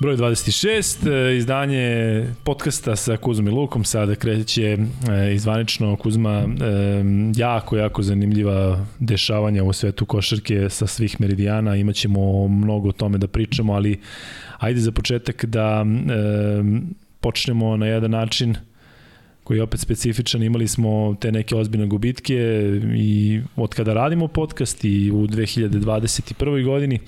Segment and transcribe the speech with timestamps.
[0.00, 5.96] Broj 26, e, izdanje podcasta sa Kuzom i Lukom, sada kreće e, izvanično.
[5.96, 6.44] Kuzma, e,
[7.36, 13.26] jako, jako zanimljiva dešavanja u svetu košarke sa svih meridijana, imaćemo mnogo o tome da
[13.26, 14.00] pričamo, ali
[14.58, 15.84] ajde za početak da
[17.20, 18.54] počnemo na jedan način
[19.44, 22.36] koji je opet specifičan, imali smo te neke ozbiljne gubitke
[22.96, 26.64] i od kada radimo podcast i u 2021.
[26.64, 26.98] godini,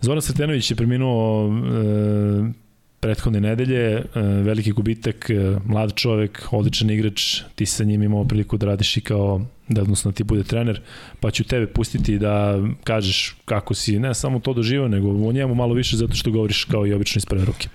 [0.00, 2.52] Zoran Sretenović je preminuo e,
[3.00, 8.56] prethodne nedelje, e, veliki gubitak, e, mlad čovek, odličan igrač, ti sa njim imao priliku
[8.56, 10.80] da radiš i kao, da odnosno ti bude trener,
[11.20, 15.54] pa ću tebe pustiti da kažeš kako si, ne samo to doživao, nego o njemu
[15.54, 17.68] malo više zato što govoriš kao i obično iz prve ruke.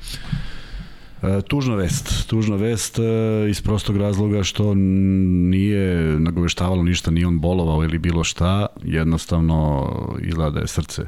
[1.24, 3.04] E, tužna vest, tužna vest e,
[3.49, 9.87] iz prostog razloga što nije nagoveštavalo ništa, ni on bolovao ili bilo šta, jednostavno
[10.21, 11.02] izgleda da je srce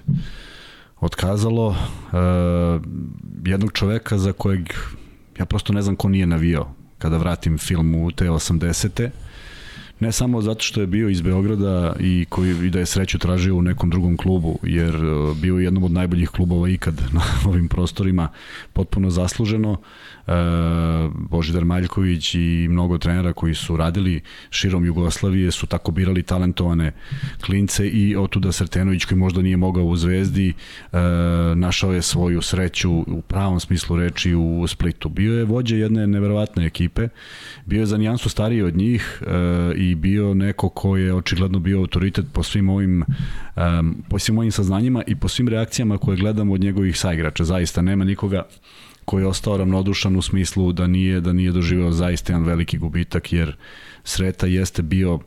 [1.00, 1.76] otkazalo uh,
[3.46, 4.74] jednog čoveka za kojeg
[5.40, 6.66] ja prosto ne znam ko nije navio
[6.98, 9.10] kada vratim film u te 80.
[10.00, 13.56] Ne samo zato što je bio iz Beograda i koji i da je sreću tražio
[13.56, 17.68] u nekom drugom klubu, jer uh, bio je jednom od najboljih klubova ikad na ovim
[17.68, 18.30] prostorima,
[18.74, 19.78] potpuno zasluženo.
[20.28, 20.32] E,
[21.30, 26.92] Božidar Maljković i mnogo trenera koji su radili širom Jugoslavije su tako birali talentovane
[27.46, 30.98] klince i otuda Srtenović koji možda nije mogao u Zvezdi e,
[31.56, 35.10] našao je svoju sreću u pravom smislu reči u Splitu.
[35.10, 37.08] Bio je vođa jedne neverovatne ekipe,
[37.66, 41.80] bio je za nijansu stariji od njih e, i bio neko ko je očigledno bio
[41.80, 43.04] autoritet po svim ovim
[44.10, 47.44] po svim ovim saznanjima i po svim reakcijama koje gledamo od njegovih saigrača.
[47.44, 48.44] Zaista nema nikoga
[49.06, 53.34] koji je ostao ravnodušan u smislu da nije da nije doživeo zaista jedan veliki gubitak
[53.34, 53.56] jer
[54.04, 55.20] Sreta jeste bio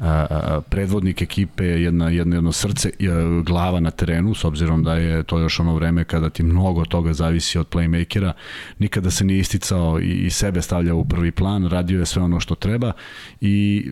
[0.00, 3.08] a, a, predvodnik ekipe, jedna, jedno, jedno srce, i
[3.44, 7.12] glava na terenu, s obzirom da je to još ono vreme kada ti mnogo toga
[7.12, 8.32] zavisi od playmakera,
[8.78, 12.40] nikada se nije isticao i, i sebe stavljao u prvi plan, radio je sve ono
[12.40, 12.92] što treba
[13.40, 13.86] i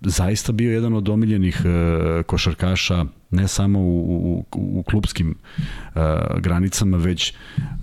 [0.00, 6.02] zaista bio jedan od omiljenih uh, košarkaša ne samo u, u, u klubskim uh,
[6.40, 7.34] granicama, već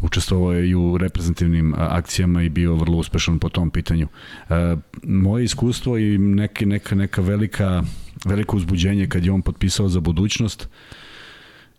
[0.02, 4.08] učestvovao je i u reprezentativnim akcijama i bio vrlo uspešan po tom pitanju.
[4.50, 4.56] Uh,
[5.04, 7.84] moje iskustvo i neke, neka, neka velika,
[8.26, 10.70] veliko uzbuđenje kad je on potpisao za budućnost,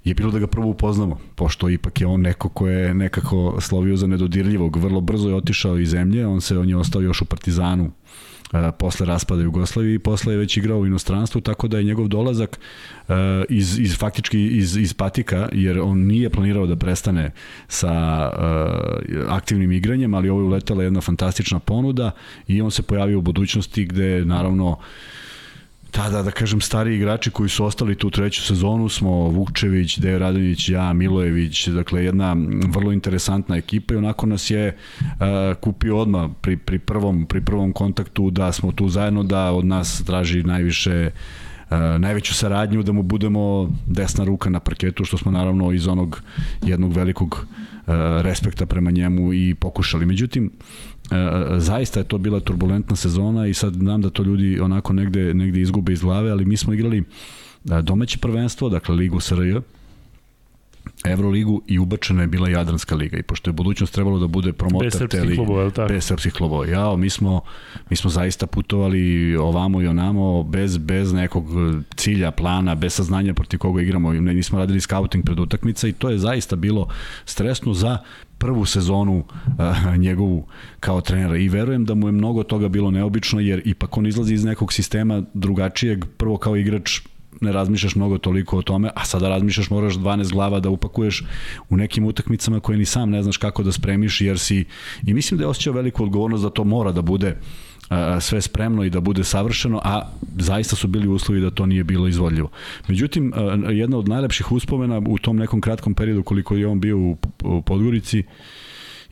[0.05, 3.97] je bilo da ga prvo upoznamo, pošto ipak je on neko ko je nekako slovio
[3.97, 4.77] za nedodirljivog.
[4.77, 7.91] Vrlo brzo je otišao iz zemlje, on se on je ostao još u Partizanu
[8.79, 12.61] posle raspada Jugoslavije i posle je već igrao u inostranstvu, tako da je njegov dolazak
[13.49, 17.31] iz, iz faktički iz, iz patika, jer on nije planirao da prestane
[17.69, 17.93] sa
[19.29, 22.11] aktivnim igranjem, ali ovo je uletela jedna fantastična ponuda
[22.47, 24.79] i on se pojavio u budućnosti gde naravno
[25.91, 30.69] tada, da kažem, stari igrači koji su ostali tu treću sezonu smo Vukčević, Dejo Radonjić,
[30.69, 32.37] ja, Milojević, dakle jedna
[32.69, 35.17] vrlo interesantna ekipa i onako nas je uh,
[35.61, 40.03] kupio odmah pri, pri, prvom, pri prvom kontaktu da smo tu zajedno, da od nas
[40.07, 41.11] traži najviše
[41.71, 46.23] Uh, najveću saradnju da mu budemo desna ruka na parketu što smo naravno iz onog
[46.63, 50.07] jednog velikog uh, respekta prema njemu i pokušali.
[50.07, 50.51] Međutim,
[51.11, 55.35] E, zaista je to bila turbulentna sezona i sad znam da to ljudi onako negde,
[55.35, 59.57] negde izgube iz glave, ali mi smo igrali e, domaće prvenstvo, dakle Ligu SRJ,
[61.05, 65.09] Evroligu i ubačena je bila Jadranska liga i pošto je budućnost trebalo da bude promotor
[65.09, 65.93] te lige klubova, tako?
[65.93, 66.67] bez srpskih klubova.
[66.67, 67.41] Jao, mi smo,
[67.91, 71.45] mi smo zaista putovali ovamo i onamo bez, bez nekog
[71.97, 74.13] cilja, plana, bez saznanja proti koga igramo.
[74.13, 76.89] Nismo radili scouting pred utakmica i to je zaista bilo
[77.25, 77.99] stresno za
[78.39, 80.47] prvu sezonu uh, njegovu
[80.81, 84.35] kao trenera i verujem da mu je mnogo toga bilo neobično jer ipak on izlazi
[84.35, 87.01] iz nekog sistema drugačijeg, prvo kao igrač
[87.41, 91.25] ne razmišljaš mnogo toliko o tome, a sada razmišljaš moraš 12 glava da upakuješ
[91.69, 94.65] u nekim utakmicama koje ni sam ne znaš kako da spremiš jer si
[95.07, 97.37] i mislim da je osjećao veliku odgovornost da to mora da bude
[98.21, 100.03] sve spremno i da bude savršeno, a
[100.39, 102.49] zaista su bili uslovi da to nije bilo izvodljivo.
[102.89, 103.33] Međutim,
[103.71, 107.17] jedna od najlepših uspomena u tom nekom kratkom periodu koliko je on bio u,
[107.67, 108.23] Podgorici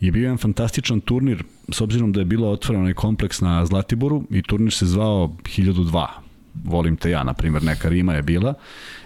[0.01, 4.25] je bio jedan fantastičan turnir s obzirom da je bilo otvoren onaj kompleks na Zlatiboru
[4.31, 6.28] i turnir se zvao 1002
[6.65, 8.55] volim te ja, na primjer, neka Rima je bila,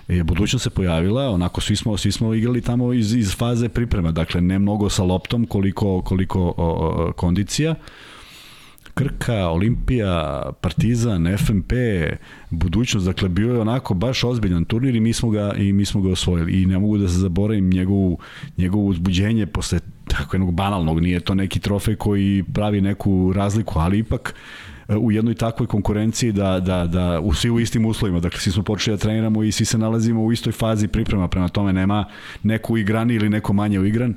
[0.08, 4.12] e, budućnost se pojavila, onako svi smo, svi smo igrali tamo iz, iz faze priprema,
[4.12, 7.74] dakle ne mnogo sa loptom, koliko, koliko o, o, kondicija,
[8.94, 11.72] Krka, Olimpija, Partizan, FMP,
[12.50, 16.00] budućnost, dakle bio je onako baš ozbiljan turnir i mi smo ga i mi smo
[16.00, 16.62] ga osvojili.
[16.62, 18.18] I ne mogu da se zaboravim njegovu
[18.58, 19.78] njegovo uzbuđenje posle
[20.08, 24.34] tako jednog banalnog, nije to neki trofej koji pravi neku razliku, ali ipak
[24.88, 28.62] u jednoj takvoj konkurenciji da, da, da u svi u istim uslovima, dakle svi smo
[28.62, 32.04] počeli da treniramo i svi se nalazimo u istoj fazi priprema, prema tome nema
[32.42, 34.14] neku igrani ili neko manje uigran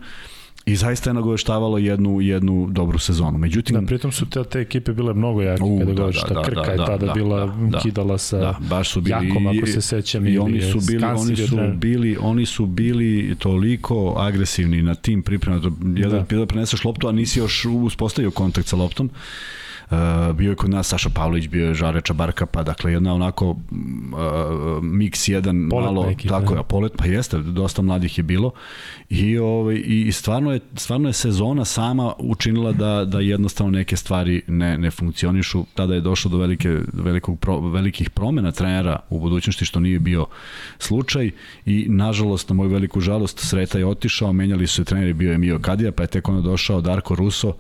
[0.66, 3.38] I zaista je nagoveštavalo jednu, jednu dobru sezonu.
[3.38, 6.34] Međutim, da, pritom su te, te ekipe bile mnogo jake, u, kada da, gledaš, da,
[6.34, 9.48] da, Krka da, je tada da, bila da, kidala sa da, baš su bili, Jakom,
[9.48, 14.82] ako se sećam, i, oni su bili, oni su bili, oni su bili toliko agresivni
[14.82, 16.38] na tim pripremama, jedan da.
[16.38, 19.06] da preneseš loptu, a nisi još uspostavio kontakt sa loptom.
[19.06, 19.16] Uh,
[20.34, 23.58] bio je kod nas Saša Pavlović, bio je Žare Čabarka, pa dakle jedna onako uh,
[24.82, 28.52] mix jedan polet malo ekipa, tako je, polet pa jeste, dosta mladih je bilo.
[29.10, 34.42] I ovaj i stvarno je stvarno je sezona sama učinila da da jednostavno neke stvari
[34.48, 35.66] ne ne funkcionišu.
[35.74, 40.26] Tada je došlo do velike velikog pro, velikih promena trenera u budućnosti što nije bio
[40.80, 41.32] slučaj.
[41.66, 45.38] I nažalost na moju veliku žalost Sreta je otišao, menjali su se treneri, bio je
[45.38, 47.54] Mio Kadija, pa je tek onda došao Darko Russo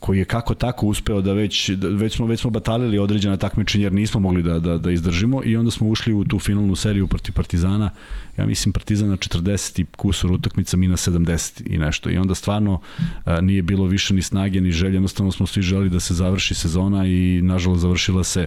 [0.00, 3.84] koji je kako tako uspeo da već, da već smo, već smo batalili određena takmičenja
[3.84, 7.06] jer nismo mogli da, da, da izdržimo i onda smo ušli u tu finalnu seriju
[7.06, 7.90] protiv Partizana,
[8.38, 12.10] ja mislim Partizan na 40 i kusur utakmica, mi na 70 i nešto.
[12.10, 12.80] I onda stvarno
[13.24, 16.54] a, nije bilo više ni snage ni želje, jednostavno smo svi želi da se završi
[16.54, 18.46] sezona i nažalost završila se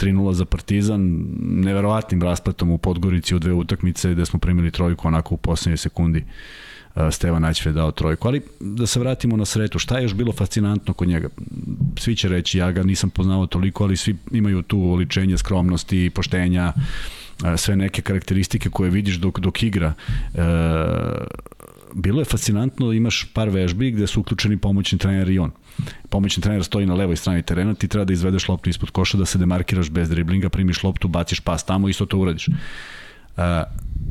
[0.00, 5.34] 3-0 za Partizan, neverovatnim raspletom u Podgorici u dve utakmice gde smo primili trojku onako
[5.34, 6.24] u poslednjoj sekundi
[7.10, 8.28] Stevan Aćve dao trojku.
[8.28, 11.28] Ali da se vratimo na sretu, šta je još bilo fascinantno kod njega?
[11.98, 16.72] Svi će reći, ja ga nisam poznao toliko, ali svi imaju tu oličenje skromnosti, poštenja,
[17.56, 19.92] sve neke karakteristike koje vidiš dok, dok igra.
[21.94, 25.50] Bilo je fascinantno, imaš par vežbi gde su uključeni pomoćni trener i on.
[26.08, 29.26] Pomoćni trener stoji na levoj strani terena, ti treba da izvedeš loptu ispod koša, da
[29.26, 32.48] se demarkiraš bez driblinga, primiš loptu, baciš pas tamo, isto to uradiš.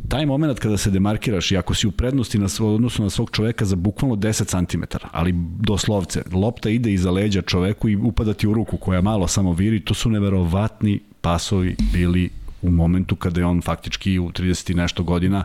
[0.09, 3.29] Taj moment kada se demarkiraš i ako si u prednosti na svoj odnosu na svog
[3.31, 8.47] čoveka za bukvalno 10 cm, ali doslovce, lopta ide iza leđa čoveku i upada ti
[8.47, 12.29] u ruku koja malo samo viri, to su neverovatni pasovi bili
[12.61, 15.43] u momentu kada je on faktički u 30 i nešto godina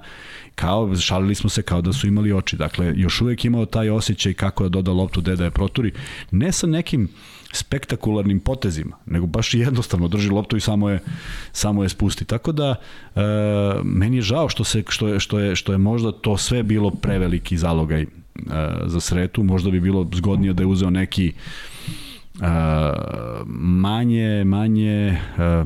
[0.54, 2.56] kao, šalili smo se kao da su imali oči.
[2.56, 5.92] Dakle, još uvek imao taj osjećaj kako da doda loptu, gde da je proturi.
[6.30, 7.08] Ne sa nekim
[7.52, 11.00] spektakularnim potezima, nego baš jednostavno drži loptu i samo je
[11.52, 12.24] samo je spusti.
[12.24, 12.74] Tako da
[13.14, 13.20] e,
[13.84, 16.90] meni je žao što se što je što je što je možda to sve bilo
[16.90, 18.06] preveliki zalogaj e,
[18.86, 22.46] za sretu, možda bi bilo zgodnije da je uzeo neki e,
[23.56, 25.64] manje manje e,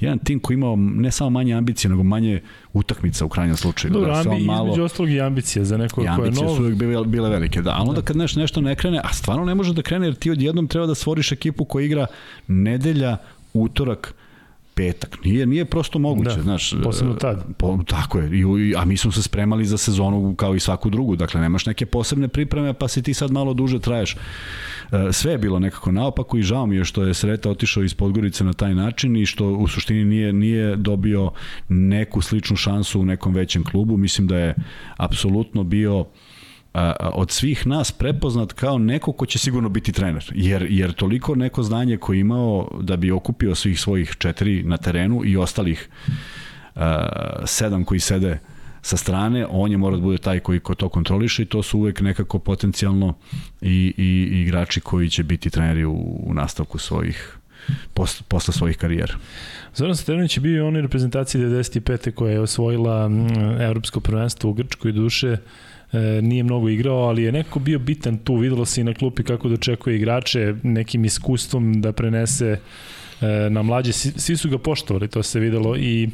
[0.00, 2.40] jedan tim koji imao ne samo manje ambicije, nego manje
[2.72, 3.92] utakmica u krajnjem slučaju.
[3.92, 4.64] Dobro, da ambi, malo...
[4.64, 6.56] između ostalog i ambicije za nekog ko je nov.
[6.56, 7.70] su uvijek bile, bile velike, da.
[7.70, 8.06] Ali onda da.
[8.06, 10.86] kad nešto, nešto ne krene, a stvarno ne može da krene, jer ti odjednom treba
[10.86, 12.06] da stvoriš ekipu koja igra
[12.46, 13.16] nedelja,
[13.54, 14.14] utorak,
[14.80, 15.24] petak.
[15.24, 16.74] Nije nije prosto moguće, da, znaš.
[16.82, 17.44] Posebno tad.
[17.58, 18.30] Po, tako je.
[18.38, 21.16] I, a mi smo se spremali za sezonu kao i svaku drugu.
[21.16, 24.16] Dakle, nemaš neke posebne pripreme, pa si ti sad malo duže traješ.
[24.16, 27.94] E, sve je bilo nekako naopako i žao mi je što je Sreta otišao iz
[27.94, 31.30] Podgorice na taj način i što u suštini nije, nije dobio
[31.68, 33.96] neku sličnu šansu u nekom većem klubu.
[33.96, 34.54] Mislim da je
[34.96, 36.04] apsolutno bio a,
[37.12, 40.32] od svih nas prepoznat kao neko ko će sigurno biti trener.
[40.34, 45.22] Jer, jer toliko neko znanje koje imao da bi okupio svih svojih četiri na terenu
[45.24, 45.88] i ostalih
[46.74, 47.08] a,
[47.44, 48.38] sedam koji sede
[48.82, 51.78] sa strane, on je mora da bude taj koji ko to kontroliše i to su
[51.78, 53.14] uvek nekako potencijalno
[53.60, 55.94] i, i, i igrači koji će biti treneri u,
[56.26, 57.38] u nastavku svojih
[57.94, 59.14] posle, posle svojih karijera.
[59.74, 62.10] Zoran Saternić je bio i onoj reprezentaciji 95.
[62.10, 63.10] koja je osvojila
[63.60, 65.36] evropsko prvenstvo u Grčkoj duše
[65.92, 69.22] e, nije mnogo igrao, ali je neko bio bitan tu, videlo se i na klupi
[69.22, 72.58] kako dočekuje igrače, nekim iskustvom da prenese
[73.20, 75.76] e, na mlađe, svi su ga poštovali, to se videlo.
[75.76, 76.08] I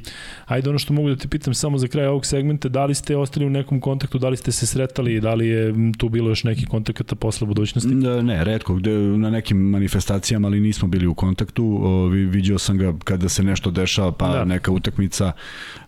[0.47, 3.17] ajde ono što mogu da te pitam samo za kraj ovog segmenta, da li ste
[3.17, 6.45] ostali u nekom kontaktu, da li ste se sretali, da li je tu bilo još
[6.45, 7.95] neki kontakata posle budućnosti?
[7.95, 12.95] Ne, redko, gde, na nekim manifestacijama, ali nismo bili u kontaktu, o, vidio sam ga
[13.05, 14.45] kada se nešto dešava, pa da.
[14.45, 15.33] neka utakmica,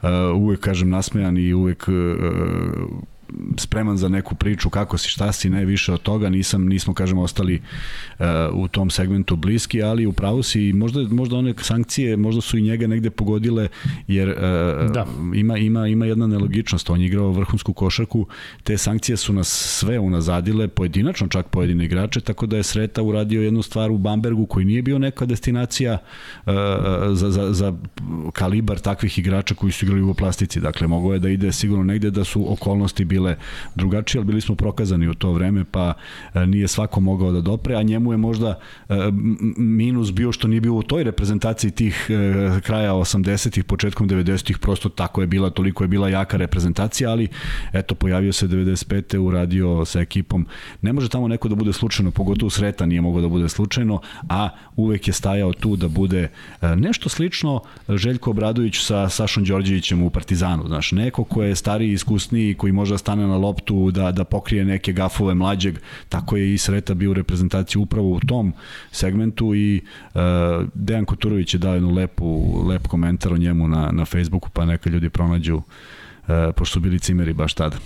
[0.02, 1.95] uh, uvek kažem nasmejan i uvek uh,
[3.57, 7.23] spreman za neku priču kako si, šta si, ne više od toga, nisam, nismo, kažemo,
[7.23, 7.63] ostali
[8.19, 12.59] uh, u tom segmentu bliski, ali u pravu si, možda, možda one sankcije, možda su
[12.59, 13.69] i njega negde pogodile,
[14.07, 15.07] jer uh, da.
[15.35, 18.27] ima, ima, ima jedna nelogičnost, on je igrao vrhunsku košarku,
[18.63, 23.43] te sankcije su nas sve unazadile, pojedinačno čak pojedine igrače, tako da je Sreta uradio
[23.43, 25.99] jednu stvar u Bambergu koji nije bio neka destinacija
[26.47, 26.53] uh,
[27.13, 27.75] za, za, za
[28.33, 32.11] kalibar takvih igrača koji su igrali u plastici, dakle, mogo je da ide sigurno negde
[32.11, 33.37] da su okolnosti bile bile
[33.75, 35.95] drugačije, ali bili smo prokazani u to vreme, pa
[36.35, 38.59] e, nije svako mogao da dopre, a njemu je možda
[38.89, 38.95] e,
[39.57, 44.89] minus bio što nije bio u toj reprezentaciji tih e, kraja 80-ih, početkom 90-ih, prosto
[44.89, 47.29] tako je bila, toliko je bila jaka reprezentacija, ali
[47.73, 49.19] eto, pojavio se 95.
[49.19, 50.47] uradio sa ekipom.
[50.83, 54.49] Ne može tamo neko da bude slučajno, pogotovo Sreta nije mogao da bude slučajno, a
[54.77, 56.29] uvek je stajao tu da bude
[56.77, 62.55] nešto slično Željko Obradović sa Sašom Đorđevićem u Partizanu, znaš, neko ko je stariji, iskusniji,
[62.55, 66.59] koji može da stane na loptu, da, da pokrije neke gafove mlađeg, tako je i
[66.59, 68.53] Sreta bio u reprezentaciji upravo u tom
[68.93, 70.21] segmentu i uh,
[70.75, 72.27] Dejan Koturović je dao jednu lepu,
[72.69, 75.65] lep komentar o njemu na, na Facebooku, pa neka ljudi pronađu, uh,
[76.57, 77.77] pošto su bili cimeri baš tada.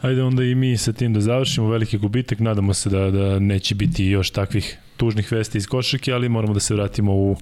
[0.00, 3.74] Ajde onda i mi sa tim da završimo veliki gubitak, nadamo se da, da neće
[3.74, 7.36] biti još takvih tužnih vesti iz košarke, ali moramo da se vratimo u,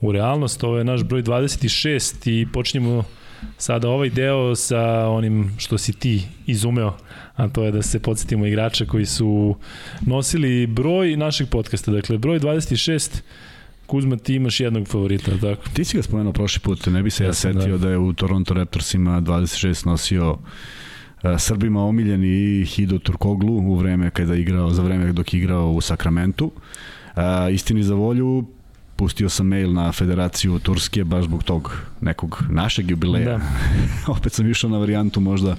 [0.00, 0.64] u realnost.
[0.64, 3.04] Ovo je naš broj 26 i počinjemo
[3.58, 6.96] sada ovaj deo sa onim što si ti izumeo,
[7.36, 9.56] a to je da se podsjetimo igrača koji su
[10.06, 11.92] nosili broj našeg podcasta.
[11.92, 13.20] Dakle, broj 26
[13.86, 15.68] Kuzma, ti imaš jednog favorita, tako?
[15.72, 17.86] Ti si ga spomenuo prošli put, ne bi se ja, ja setio da.
[17.86, 20.38] da je u Toronto Raptorsima 26 nosio
[21.38, 26.50] Srbima omiljeni i Hido Turkoglu u vreme kada igrao, za vreme dok igrao u Sakramentu.
[27.52, 28.44] istini za volju,
[28.96, 33.38] pustio sam mail na Federaciju Turske baš zbog tog nekog našeg jubileja.
[33.38, 33.40] Da.
[34.16, 35.56] Opet sam išao na varijantu možda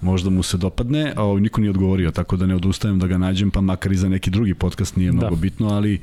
[0.00, 3.50] možda mu se dopadne, a niko nije odgovorio, tako da ne odustajem da ga nađem,
[3.50, 5.16] pa makar i za neki drugi podcast nije da.
[5.16, 6.00] mnogo bitno, ali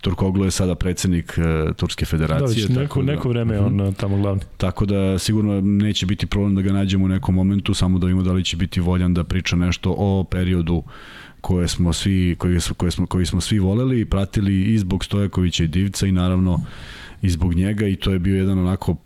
[0.00, 2.68] Turkoglu je sada predsednik uh, Turske federacije.
[2.68, 4.42] Da, neko, da, neko vreme je on uh, tamo glavni.
[4.56, 8.22] Tako da sigurno neće biti problem da ga nađemo u nekom momentu, samo da vidimo
[8.22, 10.82] da li će biti voljan da priča nešto o periodu
[11.44, 15.04] koje smo svi koje smo koje smo koji smo svi voleli i pratili i zbog
[15.04, 16.60] Stojakovića i Divca i naravno
[17.22, 18.96] i zbog njega i to je bio jedan onako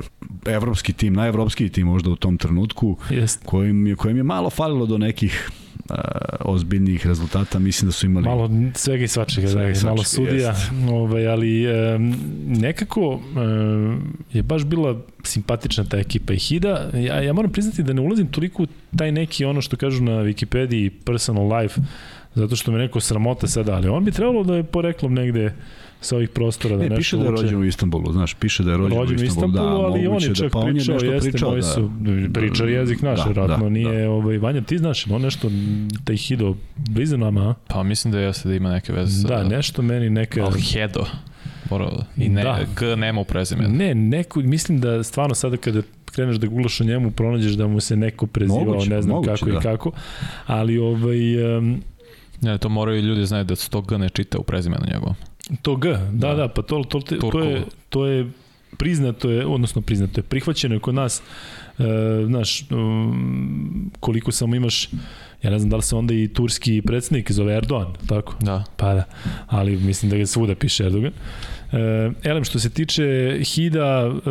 [0.47, 3.40] evropski tim, najevropski tim možda u tom trenutku Jest.
[3.45, 5.50] kojim je kojim je malo falilo do nekih
[5.90, 5.97] uh,
[6.40, 10.54] ozbiljnih rezultata, mislim da su imali malo svega i svačega, svega da, malo sudija,
[10.90, 12.14] ovaj, ali um,
[12.47, 17.92] nekako um, je baš bila simpatična ta ekipa i Hida, ja, ja moram priznati da
[17.92, 18.66] ne ulazim toliko u
[18.97, 21.80] taj neki ono što kažu na Wikipediji personal life,
[22.38, 25.52] zato što me neko sramota sada, ali on bi trebalo da je poreklom negde
[26.00, 28.71] sa ovih prostora da ne, nešto piše da je rođen u Istanbulu, znaš, piše da
[28.71, 30.97] je rođen, rođen u Istanbulu, Istanbulu da, ali on je da čak da, pa pričao,
[30.97, 34.11] on je jeste, pričao, moji su, da, pričao jezik naš, da, vratno, da, nije, da.
[34.11, 35.50] ovaj, Vanja, ti znaš, on nešto,
[36.04, 37.54] taj Hido, blizu nama, a?
[37.68, 39.28] Pa mislim da jeste da ima neke veze.
[39.28, 40.45] Da, nešto meni neka...
[40.45, 41.07] Ali Hedo.
[41.71, 42.04] Moralo.
[42.16, 42.59] I ne, da.
[42.78, 43.68] G nema u prezimenu.
[43.68, 47.80] Ne, neko, mislim da stvarno sada kada kreneš da gulaš o njemu, pronađeš da mu
[47.80, 49.59] se neko prezivao, moguće, ne znam moguće, kako da.
[49.59, 49.90] i kako.
[50.47, 51.57] Ali ovaj...
[51.57, 51.83] Um,
[52.40, 55.14] ne, to moraju ljudi znaju da se to G ne čita u prezimenu njegovom.
[55.62, 58.30] To G, da, da, da pa to, to, to, to, je, to je
[58.76, 61.23] priznato je, odnosno priznato je, prihvaćeno je kod nas,
[61.78, 61.83] e,
[62.26, 64.88] znaš, um, koliko samo imaš,
[65.42, 68.35] ja ne znam da li se onda i turski predsednik zove Erdogan, tako?
[68.40, 68.64] Da.
[68.76, 69.04] Pa da,
[69.47, 71.12] ali mislim da ga svuda piše Erdogan.
[71.73, 74.30] E, elem, što se tiče Hida, e,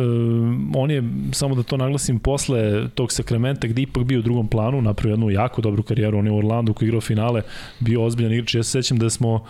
[0.74, 4.82] on je, samo da to naglasim, posle tog sakramenta gde ipak bio u drugom planu,
[4.82, 7.42] napravio jednu jako dobru karijeru, on je u Orlandu koji igrao finale,
[7.80, 9.44] bio ozbiljan igrač, ja se sećam da smo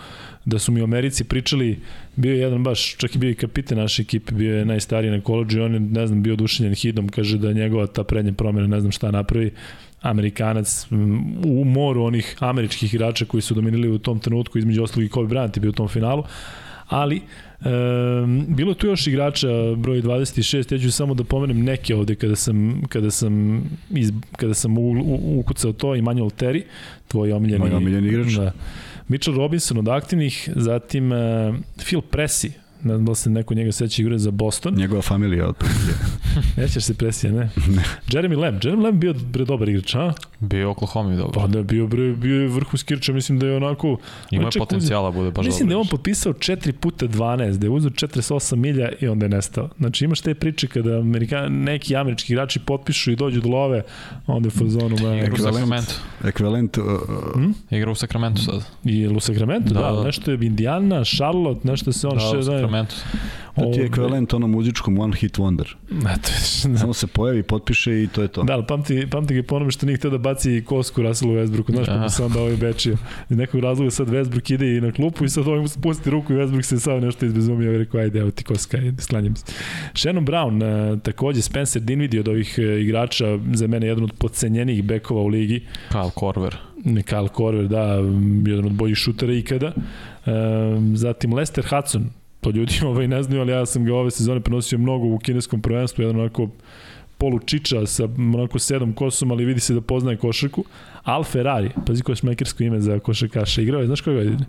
[0.45, 1.79] da su mi u Americi pričali,
[2.15, 5.21] bio je jedan baš, čak i bio i kapite naše ekipe, bio je najstariji na
[5.21, 8.67] koleđu i on je, ne znam, bio odušenjen hidom, kaže da njegova ta prednja promjena,
[8.67, 9.51] ne znam šta napravi,
[10.01, 10.87] Amerikanac
[11.45, 15.35] u moru onih američkih igrača koji su dominili u tom trenutku, između ostalog i Kobe
[15.35, 16.23] Bryant je bio u tom finalu,
[16.87, 17.21] ali
[17.65, 17.69] E,
[18.47, 22.81] bilo tu još igrača broj 26, ja ću samo da pomenem neke ovde kada sam,
[22.89, 26.63] kada sam, iz, kada sam u, u, ukucao to, Emmanuel Terry,
[27.07, 28.27] tvoj omiljeni, Moj omiljeni igrač.
[28.33, 28.51] Da,
[29.07, 31.17] Mitchell Robinson od aktivnih, zatim uh,
[31.77, 32.51] Phil Pressey,
[32.83, 34.73] ne znam da se neko njega seća igre za Boston.
[34.73, 35.93] Njegova familija otprilike.
[36.61, 37.49] Nećeš se presije, ne?
[37.75, 37.83] ne.
[38.07, 38.59] Jeremy Lamb.
[38.61, 40.13] Jeremy Lamb bio bre dobar igrač, a?
[40.39, 41.41] Bio Oklahoma dobro.
[41.41, 43.97] Pa da, bio, bre, bio je vrhunski igrač, mislim da je onako...
[44.31, 47.71] Ima je potencijala, bude baš Mislim da je on potpisao 4 puta 12, da je
[47.71, 49.69] uzeo 48 milja i onda je nestao.
[49.77, 53.81] Znači imaš te priče kada Amerika, neki američki igrači potpišu i dođu do love,
[54.27, 54.95] onda je fazonu...
[54.95, 55.93] Igra u Sacramento.
[56.23, 56.77] Ekvivalent...
[56.77, 56.85] Uh,
[57.33, 57.53] hmm?
[57.69, 58.65] Igra u Sacramento sad.
[58.83, 60.03] I u Sacramento, da, da, da.
[60.03, 62.17] nešto je Indiana, Charlotte, nešto se on...
[62.17, 62.95] Da, u Sacramento.
[63.55, 65.75] Da ti je ekvivalent onom muzičkom One Hit Wonder.
[65.91, 66.31] Eto,
[66.69, 66.77] da.
[66.77, 68.43] Samo se pojavi, potpiše i to je to.
[68.43, 71.87] Da, ali pamti, pamti ga ponome što nije htio da baci kosku Russellu Westbrooku, znaš,
[71.87, 72.97] pa se onda ovaj bečio.
[73.29, 76.33] Iz nekog razloga sad Westbrook ide i na klupu i sad ovaj mu spusti ruku
[76.33, 79.45] i Westbrook se sad nešto izbezumio i rekao, ajde, evo ti koska, ajde, sklanjam se.
[79.93, 84.83] Shannon Brown, uh, takođe Spencer Dinwiddie od ovih uh, igrača, za mene jedan od podcenjenijih
[84.83, 85.65] bekova u ligi.
[85.91, 86.57] Kyle Korver.
[86.85, 87.83] Kyle Korver, da,
[88.45, 89.67] jedan od boljih šutera ikada.
[89.75, 90.33] Uh,
[90.93, 92.09] zatim Lester Hudson,
[92.41, 95.61] to ljudi ovaj ne znaju, ali ja sam ga ove sezone prenosio mnogo u kineskom
[95.61, 96.49] prvenstvu, jedan onako
[97.17, 100.63] polu čiča sa onako sedom kosom, ali vidi se da poznaje košarku.
[101.03, 104.45] Al Ferrari, pazi koje šmekersko ime za košarkaša, igrao je, znaš koje godine?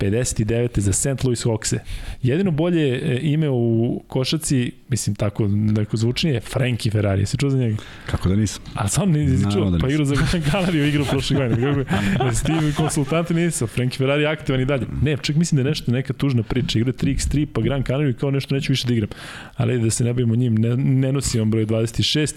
[0.00, 0.80] 59.
[0.80, 1.24] za St.
[1.24, 1.78] Louis Hawkse.
[2.22, 7.26] Jedino bolje e, ime u košaci, mislim tako neko zvučnije, Frankie Ferrari.
[7.26, 7.76] Se čuo za njega?
[8.06, 8.62] Kako da nisam?
[8.74, 9.70] A sam nisi čuo?
[9.70, 10.14] Da pa igrao za
[10.50, 11.84] Canaria, igrao prošle godine.
[11.84, 13.68] Kako, s tim konsultanti nisam.
[13.68, 14.86] Frankie Ferrari je aktivan i dalje.
[15.02, 16.78] Ne, čak mislim da je nešto neka tužna priča.
[16.78, 19.08] Igra 3x3 pa Gran Canaria kao nešto neću više da igram.
[19.56, 22.32] Ali da se ne bavimo njim, ne, ne nosi on broj 26.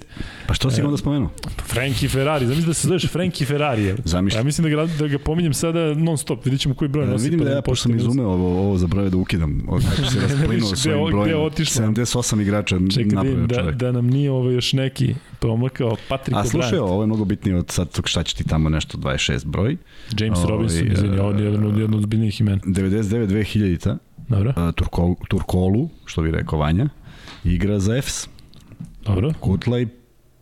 [0.47, 1.29] Pa što si e, onda spomenuo?
[1.65, 3.93] Frankie Ferrari, zamisli da se zoveš Frankie Ferrari.
[4.05, 4.39] Zamišljam.
[4.39, 7.23] Ja mislim da ga, da ga pominjem sada non stop, vidit ćemo koji broj nosi.
[7.23, 9.59] Vidim da ja, pošto sam izumeo ovo, ovo za broje da ukidam.
[9.65, 9.81] Kako
[10.11, 11.37] se rasplinuo svojim brojem.
[11.37, 16.77] 78 igrača Čekaj, da, da, da nam nije ovo još neki promlakao Patrick A slušaj,
[16.77, 19.77] ovo je mnogo bitnije od sad šta će ti tamo nešto 26 broj.
[20.19, 22.57] James o, Robinson, izvini, on je jedan od, jedan od zbiljnijih imena.
[22.57, 24.71] 99 2000 Dobro.
[24.71, 26.89] Turkolu, Turkolu, što bi rekao Vanja,
[27.43, 28.27] igra za EFS.
[29.05, 29.33] Dobro.
[29.39, 29.87] Kutlaj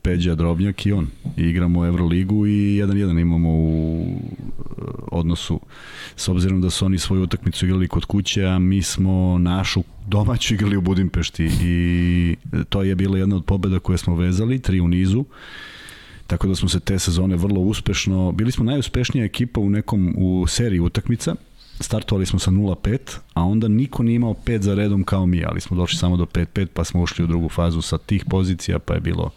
[0.02, 1.08] Peđa Drobnjak i on.
[1.38, 4.82] I igramo Euroligu i 1-1 imamo u e,
[5.12, 5.60] odnosu
[6.16, 10.54] s obzirom da su oni svoju utakmicu igrali kod kuće, a mi smo našu domaću
[10.54, 12.36] igrali u Budimpešti i
[12.70, 15.26] to je bila jedna od pobeda koje smo vezali, tri u nizu.
[16.28, 20.48] Tako da smo se te sezone vrlo uspešno, bili smo najuspešnija ekipa u nekom u
[20.48, 21.36] seriji utakmica,
[21.80, 22.98] startovali smo sa 0-5,
[23.34, 26.26] a onda niko nije imao 5 za redom kao mi, ali smo došli samo do
[26.26, 29.30] 5-5, pa smo ušli u drugu fazu sa tih pozicija, pa je bilo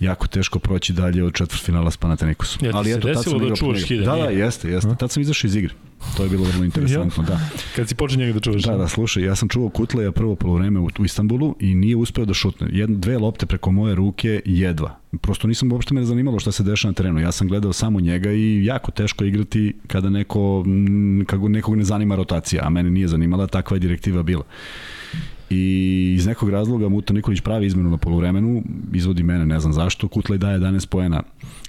[0.00, 2.64] jako teško proći dalje od četvrtfinala s Panathinaikosom.
[2.64, 3.88] Ja, Ali eto, tad sam da čuvaš?
[3.88, 4.96] Da, da, jeste, jeste.
[4.98, 5.74] Tad sam izašao iz igre.
[6.16, 7.40] To je bilo vrlo interesantno, da.
[7.76, 8.62] Kad si počeo njega da čuvaš?
[8.62, 12.24] Da, da, slušaj, ja sam čuvao Kutleja prvo polovreme u, u Istanbulu i nije uspeo
[12.24, 12.68] da šutne.
[12.72, 14.96] Jedne, dve lopte preko moje ruke jedva.
[15.20, 17.20] Prosto nisam uopšte me zanimalo šta se dešava na terenu.
[17.20, 20.64] Ja sam gledao samo njega i jako teško igrati kada neko,
[21.26, 24.44] kako nekog ne zanima rotacija, a mene nije zanimala, takva je direktiva bila
[25.50, 30.08] i iz nekog razloga Muta Nikolić pravi izmenu na polovremenu, izvodi mene, ne znam zašto,
[30.08, 31.22] Kutlaj daje 11 poena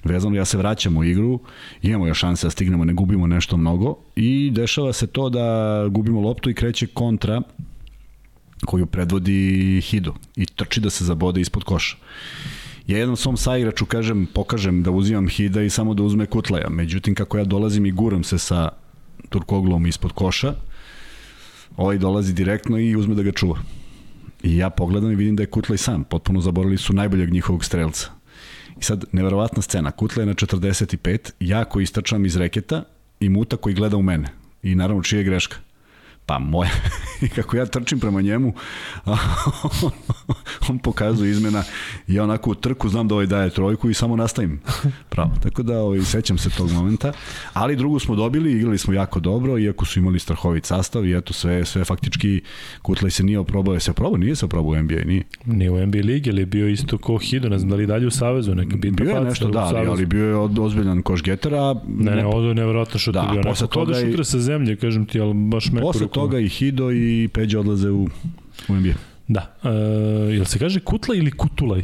[0.04, 1.40] vezano, ja se vraćam u igru,
[1.82, 6.20] imamo još šanse da stignemo, ne gubimo nešto mnogo i dešava se to da gubimo
[6.20, 7.42] loptu i kreće kontra
[8.66, 11.96] koju predvodi Hido i trči da se zabode ispod koša.
[12.86, 16.68] Ja jednom svom saigraču kažem, pokažem da uzimam Hida i samo da uzme Kutlaja.
[16.70, 18.68] Međutim, kako ja dolazim i guram se sa
[19.28, 20.54] Turkoglom ispod koša,
[21.76, 23.58] ovaj dolazi direktno i uzme da ga čuva.
[24.42, 28.10] I ja pogledam i vidim da je Kutlaj sam, potpuno zaboravili su najboljeg njihovog strelca.
[28.80, 32.84] I sad, neverovatna scena, Kutlaj je na 45, ja koji istrčam iz reketa
[33.20, 34.28] i Muta koji gleda u mene.
[34.62, 35.56] I naravno, čija je greška?
[36.26, 36.70] Pa moja.
[37.24, 38.52] I kako ja trčim prema njemu,
[40.70, 41.62] on pokazuje izmena
[42.08, 44.60] i ja onako u trku znam da ovaj daje trojku i samo nastavim.
[45.08, 45.30] Pravo.
[45.42, 47.12] Tako da ovaj, sećam se tog momenta.
[47.52, 51.32] Ali drugu smo dobili, igrali smo jako dobro, iako su imali strahovit sastav i eto
[51.32, 52.42] sve, sve faktički
[52.82, 53.80] Kutlaj se nije oprobao.
[53.80, 54.16] Se oprobao?
[54.16, 55.22] Nije se oprobao u NBA, nije.
[55.44, 58.06] Nije u NBA ligi, ali je bio isto ko Hido, ne znam da li dalje
[58.06, 61.22] u Savezu, neka bitna Bio je nešto, da, ali, ali bio je od, ozbiljan koš
[61.22, 61.74] getera.
[61.88, 63.42] Ne, ne, ovo je nevjerojatno što da, bio.
[63.42, 66.92] Posle toga da šutra sa zemlje, kažem ti, ali baš me Posle toga i Hido
[66.92, 68.08] i Peđa odlaze u,
[68.68, 68.92] u NBA.
[69.28, 69.56] Da.
[69.64, 69.68] E,
[70.34, 71.82] jel se kaže Kutla ili Kutulaj?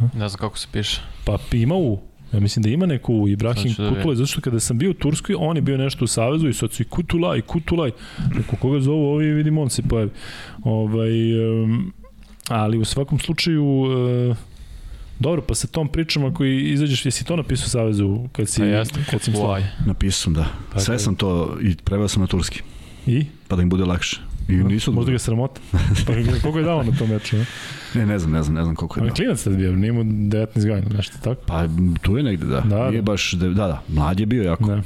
[0.00, 1.00] Ne znam kako se piše.
[1.24, 1.98] Pa ima u
[2.32, 5.36] Ja mislim da ima neku Ibrahim da Kutulaj, zato što kada sam bio u Turskoj,
[5.38, 7.90] on je bio nešto u Savezu i sad su i Kutulaj, Kutulaj.
[8.34, 10.10] Neko koga zovu, ovi vidim, on se pojavi.
[10.64, 11.92] Ovaj, um,
[12.48, 14.36] ali u svakom slučaju, uh,
[15.20, 18.62] Dobro, pa sa tom pričom ako izađeš, jesi to napisao u Savezu kad si...
[18.62, 19.34] A jeste, kad sam
[19.86, 20.46] Napisao sam, da.
[20.72, 22.62] Pa, Sve sam to i preveo sam na turski.
[23.06, 23.24] I?
[23.50, 24.20] Pa da im bude lakše.
[24.48, 25.60] I nisu Možda ga sramota.
[26.06, 27.36] Pa koliko je dao na tom meču?
[27.36, 27.46] Ne?
[27.94, 29.14] ne, ne znam, ne znam, ne znam koliko je dao.
[29.14, 31.42] Klinac je bio, nije mu 19 godina, nešto tako?
[31.46, 31.64] Pa
[32.02, 32.60] tu je negde, da.
[32.60, 33.12] da nije da.
[33.12, 34.64] baš, da, da, mlad je bio jako.
[34.64, 34.82] Da.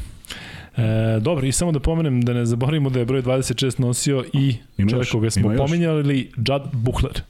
[0.83, 4.57] E, dobro, i samo da pomenem da ne zaboravimo da je broj 26 nosio i
[4.91, 7.21] čovjek koga smo pominjali, Judd Buchler.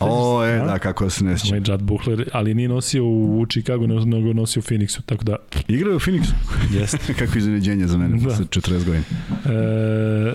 [0.00, 1.54] O, je, da, kako se ne sjeća.
[1.54, 5.36] Ovaj Judd Buchler, ali nije nosio u Chicago, nego nosio u Phoenixu, tako da...
[5.68, 6.32] Igrao je u Phoenixu?
[6.72, 7.14] Jeste.
[7.18, 8.30] kako iznenađenje za mene, da.
[8.30, 9.04] 40 godina.
[9.46, 10.34] E,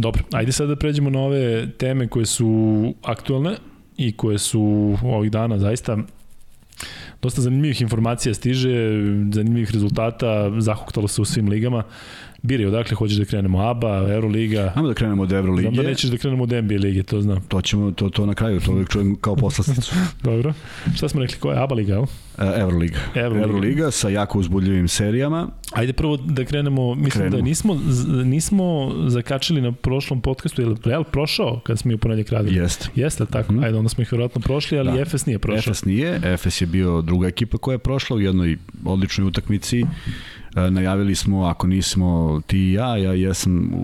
[0.00, 3.56] Dobro, ajde sad da pređemo na ove teme koje su aktualne
[3.96, 5.98] i koje su ovih dana zaista
[7.22, 8.70] dosta zanimljivih informacija stiže,
[9.32, 11.82] zanimljivih rezultata, zahuktalo se u svim ligama.
[12.42, 13.60] Biri, odakle hoćeš da krenemo?
[13.60, 14.72] ABA, Euroliga?
[14.76, 15.70] Ajmo da krenemo od Euroligije.
[15.70, 17.40] Znam da nećeš da krenemo od NBA lige, to znam.
[17.48, 19.94] To ćemo, to, to na kraju, to čujem kao poslasticu.
[20.22, 20.52] Dobro.
[20.96, 22.04] Šta smo rekli, koja je ABA liga, jel?
[22.38, 22.98] E, Euroliga.
[23.14, 23.46] Euroliga.
[23.46, 25.48] Euroliga sa jako uzbudljivim serijama.
[25.72, 27.36] Ajde prvo da krenemo, mislim da krenemo.
[27.36, 27.80] da nismo,
[28.24, 32.56] nismo zakačili na prošlom podcastu, je li Real prošao kad smo i u ponedljak radili?
[32.56, 32.88] Jeste.
[32.94, 33.52] Jeste, tako?
[33.52, 33.64] Mm.
[33.64, 35.00] Ajde, onda smo ih vjerojatno prošli, ali da.
[35.00, 35.58] Efes nije prošao.
[35.58, 39.80] Efes nije, Efes je bio druga ekipa koja je prošla u jednoj odličnoj utakmici.
[39.80, 39.84] E,
[40.54, 43.78] najavili smo, ako nismo ti i ja, ja jesam u,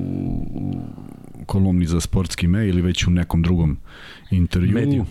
[0.55, 3.77] u kolumni za sportski me ili već u nekom drugom
[4.31, 4.75] intervju.
[4.75, 5.05] Mediju.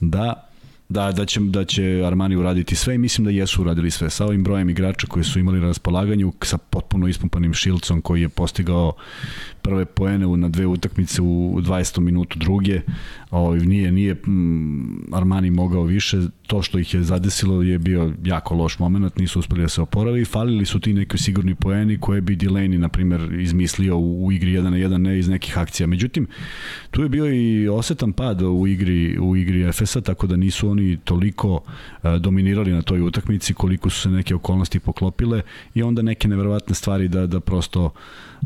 [0.00, 0.46] Da,
[0.88, 4.10] da, da, će, da će Armani uraditi sve i mislim da jesu uradili sve.
[4.10, 8.28] Sa ovim brojem igrača koji su imali na raspolaganju, sa potpuno ispumpanim Šilcom koji je
[8.28, 8.92] postigao
[9.62, 12.00] prve poene na dve utakmice u 20.
[12.00, 12.80] minutu druge.
[13.30, 16.20] Ovaj, nije, nije mm, Armani mogao više.
[16.46, 20.24] To što ih je zadesilo je bio jako loš moment, nisu uspeli da se oporavi.
[20.24, 24.52] Falili su ti neki sigurni poeni koje bi Delaney, na primer, izmislio u, u igri
[24.52, 25.86] 1 na 1, ne iz nekih akcija.
[25.86, 26.26] Međutim,
[26.90, 30.96] tu je bio i osetan pad u igri, u igri Efesa, tako da nisu oni
[31.04, 35.42] toliko uh, dominirali na toj utakmici koliko su se neke okolnosti poklopile
[35.74, 37.90] i onda neke neverovatne stvari da, da prosto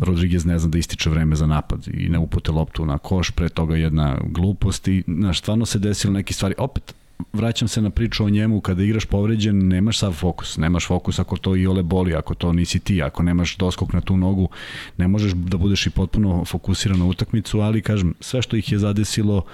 [0.01, 3.49] Rodriguez ne zna da ističe vreme za napad i ne upute loptu na koš, pre
[3.49, 6.55] toga jedna glupost i znaš, stvarno se desilo neke stvari.
[6.59, 6.95] Opet,
[7.33, 10.57] vraćam se na priču o njemu, kada igraš povređen, nemaš sav fokus.
[10.57, 14.01] Nemaš fokus ako to i ole boli, ako to nisi ti, ako nemaš doskok na
[14.01, 14.49] tu nogu,
[14.97, 18.79] ne možeš da budeš i potpuno fokusiran na utakmicu, ali kažem, sve što ih je
[18.79, 19.45] zadesilo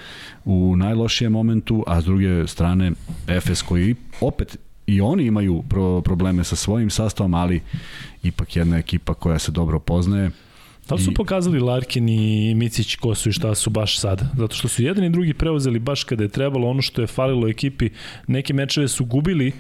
[0.45, 2.93] u najlošijem momentu, a s druge strane
[3.41, 7.61] FS koji opet i oni imaju pro, probleme sa svojim sastavom, ali
[8.23, 10.31] ipak jedna ekipa koja se dobro poznaje.
[10.89, 11.15] Da li su I...
[11.15, 14.29] pokazali Larkin i Micić ko su i šta su baš sada?
[14.37, 17.49] Zato što su jedan i drugi preuzeli baš kada je trebalo ono što je falilo
[17.49, 17.91] ekipi.
[18.27, 19.53] Neke mečeve su gubili,